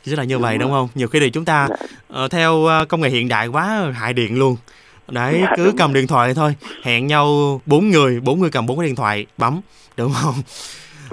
Chỉ 0.06 0.16
là 0.16 0.24
như 0.24 0.36
Đúng 0.36 0.42
vậy 0.42 0.52
rồi. 0.54 0.58
đúng 0.58 0.72
không? 0.72 0.88
Nhiều 0.96 1.08
khi 1.08 1.20
thì 1.20 1.30
chúng 1.30 1.46
ta 1.46 1.68
ờ, 2.08 2.28
theo 2.28 2.68
công 2.90 3.02
nghệ 3.02 3.10
hiện 3.10 3.28
đại 3.28 3.48
quá 3.48 3.92
hại 3.96 4.14
điện 4.14 4.40
luôn. 4.40 4.56
Đấy, 5.08 5.40
Dạ, 5.42 5.54
cứ 5.58 5.74
cầm 5.78 5.94
điện 5.94 6.08
thoại 6.08 6.34
thôi, 6.34 6.56
hẹn 6.84 7.08
nhau 7.08 7.62
bốn 7.66 7.90
người, 7.90 8.20
bốn 8.20 8.40
người 8.40 8.50
cầm 8.50 8.66
bốn 8.66 8.78
cái 8.80 8.88
điện 8.88 8.96
thoại 8.96 9.26
bấm, 9.38 9.62
đúng 9.98 10.14
không? 10.14 10.36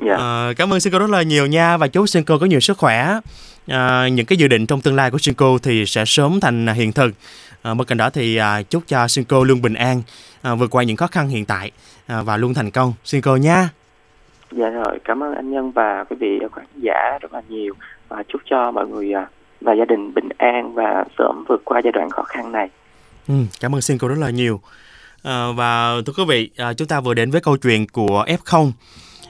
Dạ 0.02 0.16
Ờ, 0.16 0.54
cảm 0.56 0.72
ơn 0.72 0.80
Sinco 0.80 0.98
rất 0.98 1.10
là 1.10 1.22
nhiều 1.22 1.46
nha 1.46 1.76
và 1.76 1.86
chúc 1.86 2.08
Sinco 2.08 2.38
có 2.38 2.46
nhiều 2.46 2.60
sức 2.60 2.78
khỏe. 2.78 3.20
Ờ, 3.68 4.06
những 4.06 4.26
cái 4.26 4.38
dự 4.38 4.48
định 4.48 4.66
trong 4.66 4.80
tương 4.80 4.94
lai 4.94 5.10
của 5.10 5.18
Sinco 5.18 5.58
thì 5.62 5.86
sẽ 5.86 6.04
sớm 6.06 6.40
thành 6.40 6.66
hiện 6.66 6.92
thực. 6.92 7.10
À, 7.62 7.74
bên 7.74 7.86
cạnh 7.86 7.98
đó 7.98 8.10
thì 8.10 8.36
à, 8.36 8.62
chúc 8.62 8.82
cho 8.86 9.08
Sinco 9.08 9.44
luôn 9.44 9.62
bình 9.62 9.74
an, 9.74 10.02
à, 10.42 10.54
vượt 10.54 10.70
qua 10.70 10.82
những 10.82 10.96
khó 10.96 11.06
khăn 11.06 11.28
hiện 11.28 11.44
tại 11.44 11.70
à, 12.06 12.22
và 12.22 12.36
luôn 12.36 12.54
thành 12.54 12.70
công. 12.70 12.92
Sinco 13.04 13.36
nha. 13.36 13.68
Dạ 14.52 14.68
rồi, 14.68 14.98
cảm 15.04 15.22
ơn 15.22 15.34
anh 15.34 15.50
Nhân 15.50 15.72
và 15.72 16.04
quý 16.10 16.16
vị 16.20 16.38
khán 16.56 16.64
giả 16.76 17.18
rất 17.20 17.32
là 17.32 17.42
nhiều 17.48 17.74
và 18.08 18.22
chúc 18.28 18.40
cho 18.50 18.70
mọi 18.70 18.86
người 18.86 19.12
à, 19.12 19.26
và 19.60 19.72
gia 19.72 19.84
đình 19.84 20.14
bình 20.14 20.28
an 20.38 20.74
và 20.74 21.04
sớm 21.18 21.44
vượt 21.48 21.62
qua 21.64 21.80
giai 21.84 21.92
đoạn 21.92 22.10
khó 22.10 22.22
khăn 22.22 22.52
này. 22.52 22.68
Ừ, 23.28 23.34
cảm 23.60 23.74
ơn 23.74 23.80
Sinco 23.80 24.08
rất 24.08 24.18
là 24.18 24.30
nhiều. 24.30 24.60
À, 25.22 25.46
và 25.56 25.94
thưa 26.06 26.12
quý 26.16 26.24
vị, 26.28 26.50
à, 26.56 26.72
chúng 26.72 26.88
ta 26.88 27.00
vừa 27.00 27.14
đến 27.14 27.30
với 27.30 27.40
câu 27.40 27.56
chuyện 27.56 27.86
của 27.88 28.24
F0. 28.26 28.70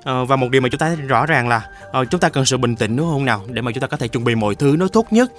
Ờ, 0.06 0.24
và 0.24 0.36
một 0.36 0.50
điều 0.50 0.60
mà 0.60 0.68
chúng 0.68 0.78
ta 0.78 0.86
thấy 0.86 0.96
rõ 0.96 1.26
ràng 1.26 1.48
là 1.48 1.68
ờ, 1.92 2.04
chúng 2.04 2.20
ta 2.20 2.28
cần 2.28 2.44
sự 2.44 2.56
bình 2.56 2.76
tĩnh, 2.76 2.96
đúng 2.96 3.10
không 3.10 3.24
nào? 3.24 3.42
Để 3.48 3.62
mà 3.62 3.72
chúng 3.72 3.80
ta 3.80 3.86
có 3.86 3.96
thể 3.96 4.08
chuẩn 4.08 4.24
bị 4.24 4.34
mọi 4.34 4.54
thứ 4.54 4.76
nó 4.78 4.88
tốt 4.88 5.06
nhất. 5.10 5.32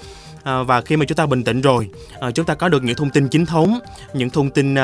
Ờ, 0.44 0.64
và 0.64 0.82
khi 0.82 0.98
mà 0.98 1.06
chúng 1.06 1.16
ta 1.16 1.26
bình 1.26 1.44
tĩnh 1.44 1.62
rồi 1.62 1.90
chúng 2.36 2.46
ta 2.46 2.56
có 2.56 2.70
được 2.70 2.84
những 2.84 2.96
thông 2.96 3.10
tin 3.10 3.28
chính 3.28 3.46
thống, 3.46 3.80
những 4.14 4.30
thông 4.30 4.50
tin 4.50 4.76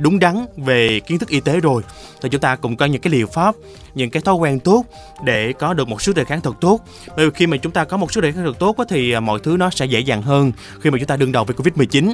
đúng 0.00 0.18
đắn 0.18 0.46
về 0.56 1.00
kiến 1.00 1.18
thức 1.18 1.28
y 1.28 1.40
tế 1.40 1.60
rồi, 1.60 1.82
thì 2.22 2.28
chúng 2.28 2.40
ta 2.40 2.56
cũng 2.56 2.76
có 2.76 2.86
những 2.86 3.02
cái 3.02 3.12
liệu 3.12 3.26
pháp, 3.26 3.54
những 3.94 4.10
cái 4.10 4.22
thói 4.22 4.34
quen 4.34 4.60
tốt 4.60 4.84
để 5.24 5.52
có 5.52 5.74
được 5.74 5.88
một 5.88 6.02
sức 6.02 6.16
đề 6.16 6.24
kháng 6.24 6.40
thật 6.40 6.56
tốt. 6.60 6.80
Bởi 7.16 7.26
vì 7.26 7.32
khi 7.34 7.46
mà 7.46 7.56
chúng 7.56 7.72
ta 7.72 7.84
có 7.84 7.96
một 7.96 8.12
sức 8.12 8.20
đề 8.20 8.32
kháng 8.32 8.44
thật 8.44 8.58
tốt 8.58 8.76
thì 8.88 9.20
mọi 9.20 9.40
thứ 9.42 9.56
nó 9.56 9.70
sẽ 9.70 9.86
dễ 9.86 10.00
dàng 10.00 10.22
hơn 10.22 10.52
khi 10.80 10.90
mà 10.90 10.98
chúng 10.98 11.06
ta 11.06 11.16
đương 11.16 11.32
đầu 11.32 11.44
với 11.44 11.54
covid 11.54 11.74
19 11.76 12.12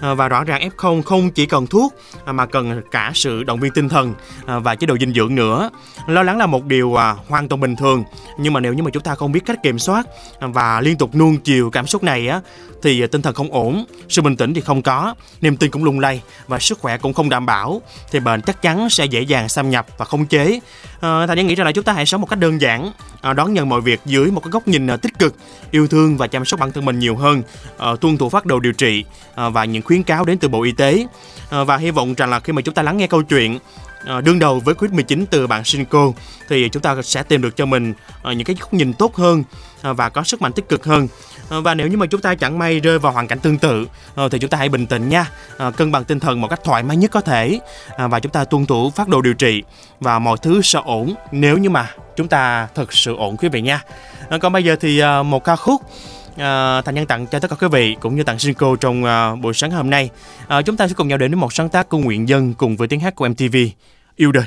và 0.00 0.28
rõ 0.28 0.44
ràng 0.44 0.68
F0 0.76 1.02
không 1.02 1.30
chỉ 1.30 1.46
cần 1.46 1.66
thuốc 1.66 1.94
mà 2.26 2.46
cần 2.46 2.82
cả 2.90 3.12
sự 3.14 3.44
động 3.44 3.60
viên 3.60 3.72
tinh 3.72 3.88
thần 3.88 4.14
và 4.46 4.74
chế 4.74 4.86
độ 4.86 4.96
dinh 5.00 5.14
dưỡng 5.14 5.34
nữa 5.34 5.70
lo 6.06 6.22
lắng 6.22 6.38
là 6.38 6.46
một 6.46 6.64
điều 6.64 6.94
à, 6.94 7.16
hoàn 7.28 7.48
toàn 7.48 7.60
bình 7.60 7.76
thường. 7.76 8.04
Nhưng 8.38 8.52
mà 8.52 8.60
nếu 8.60 8.74
như 8.74 8.82
mà 8.82 8.90
chúng 8.90 9.02
ta 9.02 9.14
không 9.14 9.32
biết 9.32 9.40
cách 9.46 9.62
kiểm 9.62 9.78
soát 9.78 10.06
và 10.40 10.80
liên 10.80 10.98
tục 10.98 11.14
nuông 11.14 11.38
chiều 11.38 11.70
cảm 11.70 11.86
xúc 11.86 12.02
này 12.02 12.28
á 12.28 12.40
thì 12.82 13.06
tinh 13.06 13.22
thần 13.22 13.34
không 13.34 13.52
ổn 13.52 13.84
sự 14.08 14.22
bình 14.22 14.36
tĩnh 14.36 14.54
thì 14.54 14.60
không 14.60 14.82
có 14.82 15.14
niềm 15.40 15.56
tin 15.56 15.70
cũng 15.70 15.84
lung 15.84 16.00
lay 16.00 16.22
và 16.46 16.58
sức 16.58 16.78
khỏe 16.78 16.98
cũng 16.98 17.14
không 17.14 17.28
đảm 17.28 17.46
bảo. 17.46 17.82
Thì 18.10 18.20
bệnh 18.20 18.42
chắc 18.42 18.62
chắn 18.62 18.90
sẽ 18.90 19.04
dễ 19.04 19.20
dàng 19.20 19.48
xâm 19.48 19.70
nhập 19.70 19.86
và 19.98 20.04
khống 20.04 20.26
chế. 20.26 20.60
À, 21.00 21.26
thành 21.26 21.46
nghĩ 21.46 21.54
rằng 21.54 21.66
là 21.66 21.72
chúng 21.72 21.84
ta 21.84 21.92
hãy 21.92 22.06
sống 22.06 22.20
một 22.20 22.26
cách 22.30 22.38
đơn 22.38 22.60
giản 22.60 22.90
à, 23.20 23.32
đón 23.32 23.54
nhận 23.54 23.68
mọi 23.68 23.80
việc 23.80 24.00
dưới 24.04 24.30
một 24.30 24.40
cái 24.40 24.50
góc 24.50 24.68
nhìn 24.68 24.86
à, 24.86 24.96
tích 24.96 25.18
cực 25.18 25.34
yêu 25.70 25.88
thương 25.88 26.16
và 26.16 26.26
chăm 26.26 26.44
sóc 26.44 26.60
bản 26.60 26.72
thân 26.72 26.84
mình 26.84 26.98
nhiều 26.98 27.16
hơn 27.16 27.42
à, 27.78 27.88
tuân 28.00 28.18
thủ 28.18 28.28
phát 28.28 28.46
đồ 28.46 28.60
điều 28.60 28.72
trị 28.72 29.04
à, 29.34 29.48
và 29.48 29.64
những 29.64 29.82
khuyến 29.82 30.02
cáo 30.02 30.24
đến 30.24 30.38
từ 30.38 30.48
bộ 30.48 30.62
y 30.62 30.72
tế. 30.72 31.06
À, 31.50 31.64
và 31.64 31.76
hy 31.76 31.90
vọng 31.90 32.14
rằng 32.14 32.30
là 32.30 32.40
khi 32.40 32.52
mà 32.52 32.62
chúng 32.62 32.74
ta 32.74 32.82
lắng 32.82 32.96
nghe 32.96 33.06
câu 33.06 33.22
chuyện 33.22 33.58
Ờ, 34.04 34.20
đương 34.20 34.38
đầu 34.38 34.60
với 34.60 34.74
Covid-19 34.74 35.24
từ 35.30 35.46
bạn 35.46 35.64
Shinko, 35.64 36.12
thì 36.48 36.68
chúng 36.68 36.82
ta 36.82 37.02
sẽ 37.02 37.22
tìm 37.22 37.42
được 37.42 37.56
cho 37.56 37.66
mình 37.66 37.94
ờ, 38.22 38.32
những 38.32 38.44
cái 38.44 38.56
góc 38.60 38.74
nhìn 38.74 38.92
tốt 38.92 39.16
hơn 39.16 39.44
ờ, 39.82 39.94
và 39.94 40.08
có 40.08 40.22
sức 40.22 40.42
mạnh 40.42 40.52
tích 40.52 40.68
cực 40.68 40.84
hơn. 40.84 41.08
Và 41.48 41.74
nếu 41.74 41.88
như 41.88 41.96
mà 41.96 42.06
chúng 42.06 42.20
ta 42.20 42.34
chẳng 42.34 42.58
may 42.58 42.80
rơi 42.80 42.98
vào 42.98 43.12
hoàn 43.12 43.28
cảnh 43.28 43.38
tương 43.38 43.58
tự 43.58 43.86
thì 44.30 44.38
chúng 44.38 44.50
ta 44.50 44.58
hãy 44.58 44.68
bình 44.68 44.86
tĩnh 44.86 45.08
nha. 45.08 45.30
Cân 45.76 45.92
bằng 45.92 46.04
tinh 46.04 46.20
thần 46.20 46.40
một 46.40 46.48
cách 46.48 46.60
thoải 46.64 46.82
mái 46.82 46.96
nhất 46.96 47.10
có 47.10 47.20
thể 47.20 47.60
và 47.98 48.20
chúng 48.20 48.32
ta 48.32 48.44
tuân 48.44 48.66
thủ 48.66 48.90
phát 48.90 49.08
đồ 49.08 49.22
điều 49.22 49.34
trị, 49.34 49.62
và 50.00 50.18
mọi 50.18 50.36
thứ 50.42 50.62
sẽ 50.62 50.80
ổn 50.84 51.14
nếu 51.32 51.58
như 51.58 51.70
mà 51.70 51.90
chúng 52.16 52.28
ta 52.28 52.68
thật 52.74 52.92
sự 52.92 53.16
ổn 53.16 53.36
quý 53.36 53.48
vị 53.48 53.60
nha. 53.62 53.82
Còn 54.40 54.52
bây 54.52 54.64
giờ 54.64 54.76
thì 54.80 55.02
một 55.24 55.44
ca 55.44 55.56
khúc. 55.56 55.82
À, 56.36 56.82
thành 56.82 56.94
nhân 56.94 57.06
tặng 57.06 57.26
cho 57.26 57.38
tất 57.38 57.50
cả 57.50 57.56
quý 57.60 57.68
vị 57.72 57.96
cũng 58.00 58.16
như 58.16 58.22
tặng 58.22 58.38
Sinco 58.38 58.76
trong 58.76 59.04
uh, 59.04 59.40
buổi 59.40 59.54
sáng 59.54 59.70
hôm 59.70 59.90
nay. 59.90 60.10
Uh, 60.58 60.64
chúng 60.64 60.76
ta 60.76 60.88
sẽ 60.88 60.94
cùng 60.96 61.08
nhau 61.08 61.18
đến 61.18 61.30
với 61.30 61.36
một 61.36 61.52
sáng 61.52 61.68
tác 61.68 61.88
của 61.88 61.98
nguyện 61.98 62.28
dân 62.28 62.54
cùng 62.54 62.76
với 62.76 62.88
tiếng 62.88 63.00
hát 63.00 63.14
của 63.14 63.28
MTV 63.28 63.56
yêu 64.16 64.32
đời. 64.32 64.44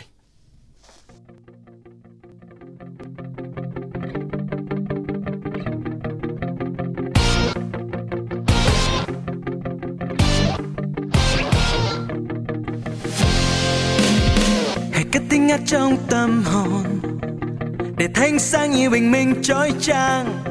Hãy 14.91 15.04
cất 15.12 15.23
tiếng 15.30 15.49
hát 15.49 15.62
trong 15.65 15.97
tâm 16.10 16.43
hồn 16.43 16.84
để 17.97 18.08
thanh 18.13 18.39
sáng 18.39 18.71
như 18.71 18.89
bình 18.89 19.12
minh 19.12 19.36
chói 19.41 19.73
chang 19.80 20.48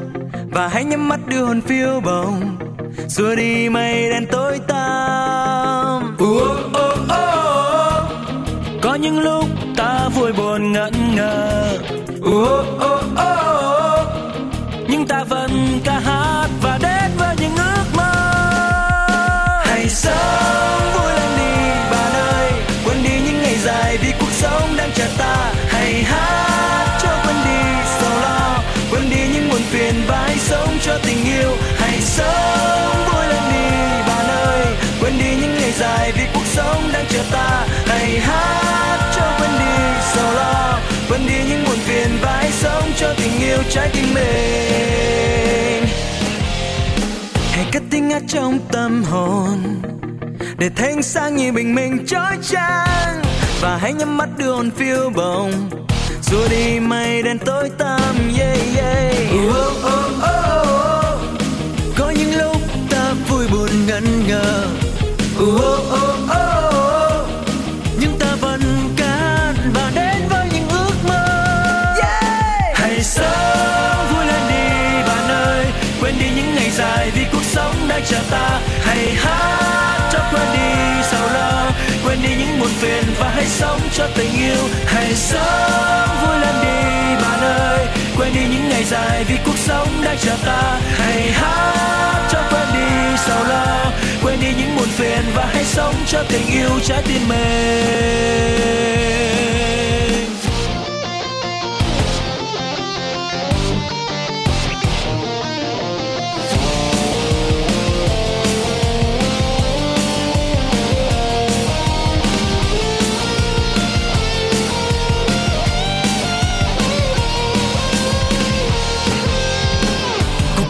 và 0.51 0.67
hãy 0.67 0.83
nhắm 0.83 1.09
mắt 1.09 1.19
đưa 1.27 1.45
hồn 1.45 1.61
phiêu 1.61 1.99
bồng 1.99 2.57
xua 3.07 3.35
đi 3.35 3.69
mây 3.69 4.09
đen 4.09 4.25
tối 4.31 4.59
tăm 4.67 6.15
uh, 6.15 6.21
oh, 6.23 6.57
oh, 6.67 6.99
oh. 7.03 8.03
có 8.81 8.95
những 8.95 9.19
lúc 9.19 9.45
ta 9.77 10.09
vui 10.15 10.31
buồn 10.33 10.71
ngẩn 10.71 10.93
ngơ 11.15 11.77
uh, 12.19 12.25
oh, 12.25 12.35
oh, 12.35 12.65
oh. 12.75 12.78
Tim 43.93 44.13
mình 44.13 45.83
hãy 47.51 47.65
cất 47.71 47.83
tiếng 47.89 48.09
hát 48.09 48.21
trong 48.27 48.59
tâm 48.71 49.03
hồn 49.03 49.81
để 50.57 50.69
thanh 50.75 51.03
sáng 51.03 51.35
như 51.35 51.51
bình 51.51 51.75
minh 51.75 52.05
chói 52.07 52.37
chang 52.41 53.21
và 53.61 53.77
hãy 53.77 53.93
nhắm 53.93 54.17
mắt 54.17 54.29
đưa 54.37 54.51
hồn 54.51 54.71
phiêu 54.71 55.09
bồng 55.15 55.69
xua 56.21 56.47
đi 56.49 56.79
mây 56.79 57.23
đen 57.23 57.37
tối 57.45 57.69
tăm 57.77 58.15
yeah 58.39 58.59
yeah 58.75 59.15
oh, 59.33 59.55
oh, 59.55 59.73
oh, 59.83 60.11
oh. 60.23 61.19
có 61.97 62.09
những 62.09 62.37
lúc 62.37 62.55
ta 62.89 63.13
vui 63.29 63.47
buồn 63.51 63.69
ngẩn 63.87 64.27
ngơ 64.27 64.65
oh, 65.43 65.55
oh, 65.55 65.93
oh. 65.93 66.18
Mãi 77.99 78.07
chờ 78.07 78.19
ta, 78.31 78.61
hãy 78.81 79.13
hát 79.15 80.09
cho 80.11 80.19
quên 80.31 80.47
đi 80.53 81.03
sầu 81.11 81.29
lo. 81.33 81.71
Quên 82.05 82.21
đi 82.23 82.29
những 82.39 82.59
muộn 82.59 82.69
phiền 82.69 83.03
và 83.19 83.29
hãy 83.35 83.45
sống 83.45 83.79
cho 83.93 84.07
tình 84.15 84.31
yêu. 84.37 84.69
Hãy 84.85 85.13
sống 85.15 86.07
vui 86.21 86.39
lên 86.39 86.55
đi 86.61 87.15
bạn 87.23 87.39
ơi. 87.41 87.87
Quên 88.17 88.33
đi 88.33 88.41
những 88.41 88.69
ngày 88.69 88.83
dài 88.83 89.23
vì 89.27 89.37
cuộc 89.45 89.57
sống 89.57 89.87
đang 90.03 90.17
chờ 90.17 90.35
ta. 90.45 90.79
Hãy 90.97 91.31
hát 91.31 92.27
cho 92.31 92.39
quên 92.49 92.67
đi 92.73 93.17
sầu 93.17 93.43
lo. 93.43 93.91
Quên 94.23 94.39
đi 94.39 94.47
những 94.57 94.75
muộn 94.75 94.87
phiền 94.87 95.23
và 95.35 95.45
hãy 95.53 95.63
sống 95.63 95.95
cho 96.07 96.23
tình 96.29 96.47
yêu 96.51 96.79
trái 96.83 97.01
tim 97.07 97.21
mình 97.29 98.19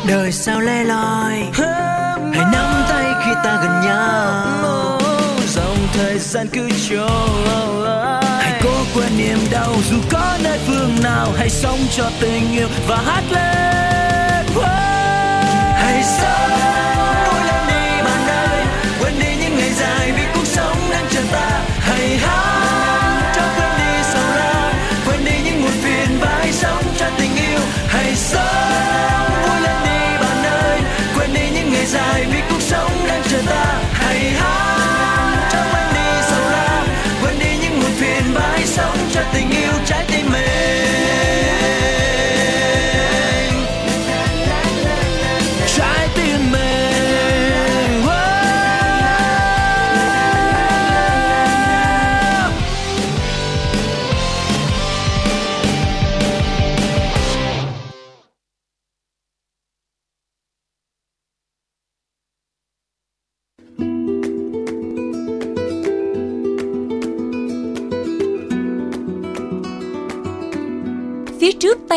đời 0.10 0.32
sao 0.32 0.60
lẻ 0.62 0.84
loi? 0.84 1.34
Hãy 2.34 2.46
nắm 2.54 2.84
tay 2.90 3.06
khi 3.26 3.32
ta 3.44 3.60
gần 3.64 3.82
nhau. 3.86 5.00
Dòng 5.48 5.78
thời 5.94 6.20
gian 6.20 6.48
cứ 6.48 6.70
trôi. 6.90 7.90
Hãy 8.40 8.62
cố 8.64 8.84
quên 8.94 9.18
niềm 9.18 9.38
đau 9.52 9.76
dù 9.90 9.98
có 10.12 10.38
nơi 10.44 10.60
phương 10.68 10.96
nào. 11.04 11.28
Hãy 11.38 11.50
sống 11.50 11.80
cho 11.98 12.12
tình 12.20 12.52
yêu 12.52 12.68
và 12.88 12.98
hát 12.98 13.24
lên. 13.32 14.46
Hãy 15.74 16.04
sống 16.04 17.39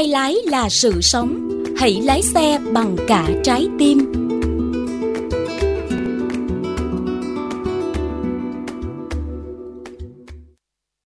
tay 0.03 0.09
lái 0.09 0.37
là 0.45 0.69
sự 0.69 1.01
sống. 1.01 1.49
Hãy 1.77 2.01
lái 2.05 2.23
xe 2.23 2.59
bằng 2.73 2.97
cả 3.09 3.29
trái 3.45 3.67
tim. 3.79 4.12